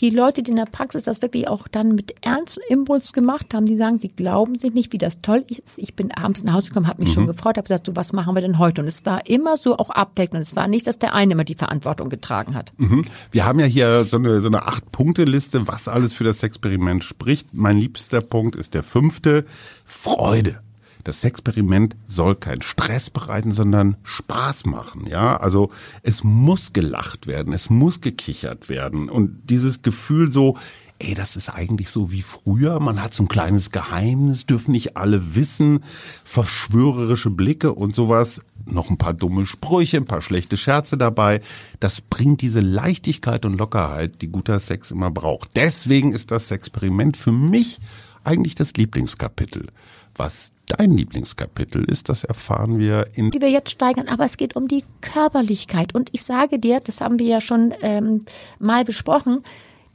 die 0.00 0.10
Leute, 0.10 0.42
die 0.42 0.50
in 0.50 0.56
der 0.56 0.64
Praxis 0.64 1.02
das 1.02 1.20
wirklich 1.20 1.46
auch 1.48 1.68
dann 1.68 1.94
mit 1.94 2.14
Ernst 2.22 2.58
und 2.58 2.64
Impuls 2.70 3.12
gemacht 3.12 3.52
haben, 3.52 3.66
die 3.66 3.76
sagen, 3.76 3.98
sie 3.98 4.08
glauben 4.08 4.54
sich 4.54 4.72
nicht, 4.72 4.92
wie 4.92 4.98
das 4.98 5.20
toll 5.20 5.44
ist. 5.48 5.78
Ich 5.78 5.94
bin 5.94 6.10
abends 6.12 6.42
nach 6.42 6.54
Hause 6.54 6.68
gekommen, 6.68 6.86
habe 6.86 7.02
mich 7.02 7.10
mhm. 7.10 7.14
schon 7.14 7.26
gefreut, 7.26 7.56
habe 7.56 7.64
gesagt, 7.64 7.86
so 7.86 7.96
was 7.96 8.12
machen 8.12 8.34
wir 8.34 8.40
denn 8.40 8.58
heute? 8.58 8.80
Und 8.80 8.88
es 8.88 9.04
war 9.04 9.26
immer 9.28 9.56
so 9.56 9.76
auch 9.76 9.90
abdeckend. 9.90 10.40
Es 10.40 10.56
war 10.56 10.68
nicht, 10.68 10.86
dass 10.86 10.98
der 10.98 11.14
eine 11.14 11.32
immer 11.32 11.44
die 11.44 11.54
Verantwortung 11.54 12.08
getragen 12.08 12.54
hat. 12.54 12.72
Mhm. 12.78 13.04
Wir 13.30 13.44
haben 13.44 13.60
ja 13.60 13.66
hier 13.66 14.04
so 14.04 14.16
eine, 14.16 14.40
so 14.40 14.48
eine 14.48 14.66
Acht-Punkte-Liste, 14.66 15.68
was 15.68 15.86
alles 15.86 16.14
für 16.14 16.24
das 16.24 16.42
Experiment 16.42 17.04
spricht. 17.04 17.52
Mein 17.52 17.78
liebster 17.78 18.20
Punkt 18.20 18.56
ist 18.56 18.72
der 18.74 18.82
fünfte, 18.82 19.44
Freude 19.84 20.60
das 21.04 21.24
Experiment 21.24 21.96
soll 22.06 22.34
keinen 22.34 22.62
Stress 22.62 23.10
bereiten, 23.10 23.52
sondern 23.52 23.96
Spaß 24.02 24.66
machen. 24.66 25.06
Ja, 25.06 25.36
also 25.36 25.70
es 26.02 26.24
muss 26.24 26.72
gelacht 26.72 27.26
werden, 27.26 27.52
es 27.52 27.70
muss 27.70 28.00
gekichert 28.00 28.68
werden 28.68 29.08
und 29.08 29.50
dieses 29.50 29.82
Gefühl 29.82 30.30
so, 30.30 30.56
ey, 31.00 31.14
das 31.14 31.34
ist 31.36 31.48
eigentlich 31.48 31.90
so 31.90 32.12
wie 32.12 32.22
früher. 32.22 32.78
Man 32.78 33.02
hat 33.02 33.14
so 33.14 33.24
ein 33.24 33.28
kleines 33.28 33.70
Geheimnis, 33.70 34.46
dürfen 34.46 34.72
nicht 34.72 34.96
alle 34.96 35.34
wissen, 35.34 35.82
verschwörerische 36.24 37.30
Blicke 37.30 37.72
und 37.72 37.94
sowas. 37.94 38.42
Noch 38.66 38.90
ein 38.90 38.98
paar 38.98 39.14
dumme 39.14 39.46
Sprüche, 39.46 39.96
ein 39.96 40.04
paar 40.04 40.20
schlechte 40.20 40.56
Scherze 40.56 40.98
dabei. 40.98 41.40
Das 41.80 42.02
bringt 42.02 42.42
diese 42.42 42.60
Leichtigkeit 42.60 43.44
und 43.44 43.56
Lockerheit, 43.56 44.20
die 44.20 44.28
guter 44.28 44.58
Sex 44.60 44.90
immer 44.90 45.10
braucht. 45.10 45.56
Deswegen 45.56 46.12
ist 46.12 46.30
das 46.30 46.50
Experiment 46.50 47.16
für 47.16 47.32
mich 47.32 47.80
eigentlich 48.22 48.54
das 48.54 48.74
Lieblingskapitel. 48.74 49.68
Was 50.14 50.52
dein 50.78 50.92
Lieblingskapitel 50.92 51.84
ist, 51.84 52.08
das 52.08 52.24
erfahren 52.24 52.78
wir 52.78 53.06
in. 53.14 53.30
Die 53.30 53.40
wir 53.40 53.50
jetzt 53.50 53.70
steigern, 53.70 54.08
aber 54.08 54.24
es 54.24 54.36
geht 54.36 54.56
um 54.56 54.68
die 54.68 54.84
Körperlichkeit. 55.00 55.94
Und 55.94 56.10
ich 56.12 56.22
sage 56.22 56.58
dir, 56.58 56.80
das 56.80 57.00
haben 57.00 57.18
wir 57.18 57.26
ja 57.26 57.40
schon 57.40 57.74
ähm, 57.82 58.24
mal 58.58 58.84
besprochen, 58.84 59.42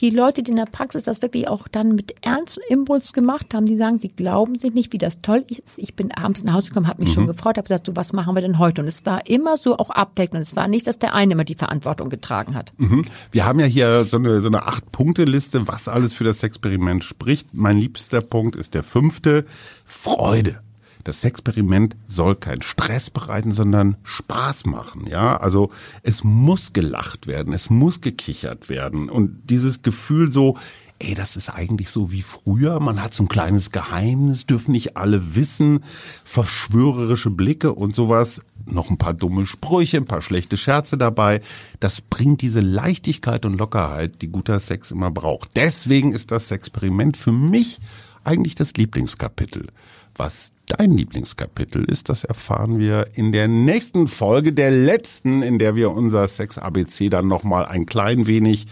die 0.02 0.10
Leute, 0.10 0.44
die 0.44 0.52
in 0.52 0.58
der 0.58 0.66
Praxis 0.66 1.04
das 1.04 1.22
wirklich 1.22 1.48
auch 1.48 1.68
dann 1.70 1.96
mit 1.96 2.16
Ernst 2.22 2.58
und 2.58 2.66
Impuls 2.70 3.14
gemacht 3.14 3.54
haben, 3.54 3.66
die 3.66 3.78
sagen, 3.78 4.00
sie 4.00 4.10
glauben 4.10 4.56
sich 4.56 4.74
nicht, 4.74 4.92
wie 4.92 4.98
das 4.98 5.22
toll 5.22 5.46
ist. 5.48 5.80
Ich 5.80 5.96
bin 5.96 6.12
abends 6.12 6.44
nach 6.44 6.54
Hause 6.54 6.68
gekommen, 6.68 6.88
habe 6.88 7.02
mich 7.02 7.12
mhm. 7.12 7.14
schon 7.14 7.28
gefreut, 7.28 7.58
habe 7.58 7.64
gesagt, 7.64 7.86
so 7.86 7.96
was 7.96 8.12
machen 8.12 8.36
wir 8.36 8.42
denn 8.42 8.60
heute? 8.60 8.82
Und 8.82 8.88
es 8.88 9.06
war 9.06 9.26
immer 9.28 9.56
so 9.56 9.78
auch 9.78 9.90
abdeckend. 9.90 10.42
Es 10.42 10.56
war 10.56 10.68
nicht, 10.68 10.88
dass 10.88 11.00
der 11.00 11.14
eine 11.14 11.34
immer 11.34 11.46
die 11.46 11.56
Verantwortung 11.56 12.10
getragen 12.10 12.56
hat. 12.56 12.74
Mhm. 12.78 13.06
Wir 13.32 13.46
haben 13.46 13.60
ja 13.60 13.66
hier 13.68 14.04
so 14.04 14.18
eine, 14.18 14.42
so 14.42 14.48
eine 14.48 14.64
Acht-Punkte-Liste, 14.64 15.68
was 15.68 15.88
alles 15.88 16.14
für 16.14 16.26
das 16.26 16.44
Experiment 16.44 17.04
spricht. 17.04 17.54
Mein 17.54 17.78
liebster 17.78 18.22
Punkt 18.22 18.56
ist 18.58 18.74
der 18.74 18.84
fünfte, 18.84 19.46
Freude 19.86 20.60
das 21.06 21.24
Experiment 21.24 21.96
soll 22.08 22.36
keinen 22.36 22.64
Stress 22.64 23.12
bereiten, 23.12 23.52
sondern 23.52 23.96
Spaß 24.04 24.66
machen. 24.66 25.06
Ja, 25.08 25.38
also 25.38 25.72
es 26.02 26.24
muss 26.24 26.74
gelacht 26.74 27.28
werden, 27.28 27.54
es 27.54 27.70
muss 27.70 28.02
gekichert 28.02 28.70
werden 28.70 29.10
und 29.10 29.40
dieses 29.50 29.84
Gefühl 29.84 30.32
so, 30.32 30.58
ey, 30.98 31.14
das 31.14 31.36
ist 31.36 31.50
eigentlich 31.50 31.92
so 31.92 32.12
wie 32.12 32.24
früher. 32.24 32.80
Man 32.80 33.04
hat 33.04 33.14
so 33.14 33.24
ein 33.24 33.28
kleines 33.28 33.70
Geheimnis, 33.70 34.48
dürfen 34.48 34.72
nicht 34.72 34.98
alle 34.98 35.36
wissen, 35.36 35.84
verschwörerische 36.24 37.30
Blicke 37.30 37.74
und 37.74 37.94
sowas. 37.94 38.42
Noch 38.66 38.90
ein 38.90 38.98
paar 38.98 39.14
dumme 39.14 39.46
Sprüche, 39.46 39.98
ein 39.98 40.06
paar 40.06 40.22
schlechte 40.22 40.58
Scherze 40.58 40.98
dabei. 40.98 41.42
Das 41.80 42.02
bringt 42.02 42.42
diese 42.42 42.62
Leichtigkeit 42.62 43.46
und 43.46 43.60
Lockerheit, 43.60 44.24
die 44.24 44.30
guter 44.30 44.60
Sex 44.60 44.90
immer 44.90 45.12
braucht. 45.12 45.52
Deswegen 45.56 46.14
ist 46.14 46.32
das 46.32 46.50
Experiment 46.50 47.16
für 47.16 47.32
mich 47.32 47.80
eigentlich 48.24 48.56
das 48.56 48.74
Lieblingskapitel. 48.74 49.68
Was 50.16 50.54
dein 50.68 50.92
Lieblingskapitel 50.92 51.84
ist, 51.84 52.10
das 52.10 52.24
erfahren 52.24 52.80
wir 52.80 53.08
in 53.16 53.32
der 53.32 53.48
nächsten 53.48 54.08
Folge, 54.08 54.54
der 54.54 54.72
letzten, 54.72 55.42
in 55.42 55.60
der 55.60 55.76
wir 55.76 55.92
unser 55.92 56.28
Sex 56.28 56.58
ABC 56.58 57.10
dann 57.10 57.28
nochmal 57.28 57.66
ein 57.66 57.86
klein 57.86 58.28
wenig 58.28 58.68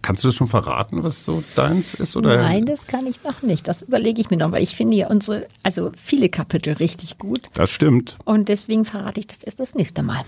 Kannst 0.00 0.24
du 0.24 0.28
das 0.28 0.34
schon 0.34 0.48
verraten, 0.48 1.04
was 1.04 1.26
so 1.26 1.44
deins 1.54 1.92
ist? 1.92 2.16
Oder? 2.16 2.40
Nein, 2.40 2.64
das 2.64 2.86
kann 2.86 3.06
ich 3.06 3.22
noch 3.22 3.42
nicht. 3.42 3.68
Das 3.68 3.82
überlege 3.82 4.18
ich 4.20 4.30
mir 4.30 4.38
noch, 4.38 4.50
weil 4.50 4.62
ich 4.62 4.74
finde 4.74 4.96
ja 4.96 5.08
unsere, 5.08 5.46
also 5.62 5.92
viele 5.94 6.30
Kapitel 6.30 6.72
richtig 6.74 7.18
gut. 7.18 7.50
Das 7.52 7.70
stimmt. 7.70 8.16
Und 8.24 8.48
deswegen 8.48 8.86
verrate 8.86 9.20
ich 9.20 9.26
das 9.26 9.42
erst 9.42 9.60
das 9.60 9.74
nächste 9.74 10.02
Mal. 10.02 10.22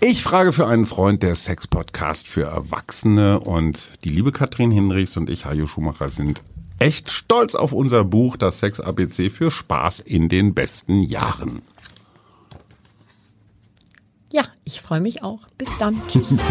Ich 0.00 0.22
frage 0.22 0.52
für 0.52 0.66
einen 0.66 0.86
Freund 0.86 1.22
der 1.22 1.34
Sex-Podcast 1.34 2.28
für 2.28 2.44
Erwachsene 2.44 3.40
und 3.40 4.04
die 4.04 4.10
liebe 4.10 4.30
Katrin 4.30 4.70
Hinrichs 4.70 5.16
und 5.16 5.28
ich, 5.28 5.44
Hajo 5.44 5.66
Schumacher, 5.66 6.10
sind 6.10 6.42
echt 6.82 7.10
stolz 7.12 7.54
auf 7.54 7.72
unser 7.72 8.04
Buch, 8.04 8.36
das 8.36 8.58
Sex 8.58 8.80
ABC 8.80 9.30
für 9.30 9.52
Spaß 9.52 10.00
in 10.00 10.28
den 10.28 10.52
besten 10.52 11.00
Jahren. 11.00 11.62
Ja, 14.32 14.42
ich 14.64 14.80
freue 14.80 15.00
mich 15.00 15.22
auch. 15.22 15.40
Bis 15.58 15.78
dann. 15.78 16.00
Tschüss. 16.08 16.34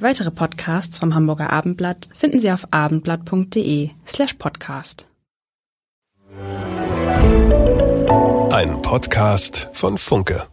Weitere 0.00 0.30
Podcasts 0.30 0.98
vom 0.98 1.14
Hamburger 1.14 1.50
Abendblatt 1.50 2.08
finden 2.14 2.40
Sie 2.40 2.50
auf 2.50 2.66
abendblatt.de 2.72 3.90
slash 4.06 4.34
podcast. 4.34 5.06
Ein 8.50 8.82
Podcast 8.82 9.68
von 9.72 9.98
Funke. 9.98 10.48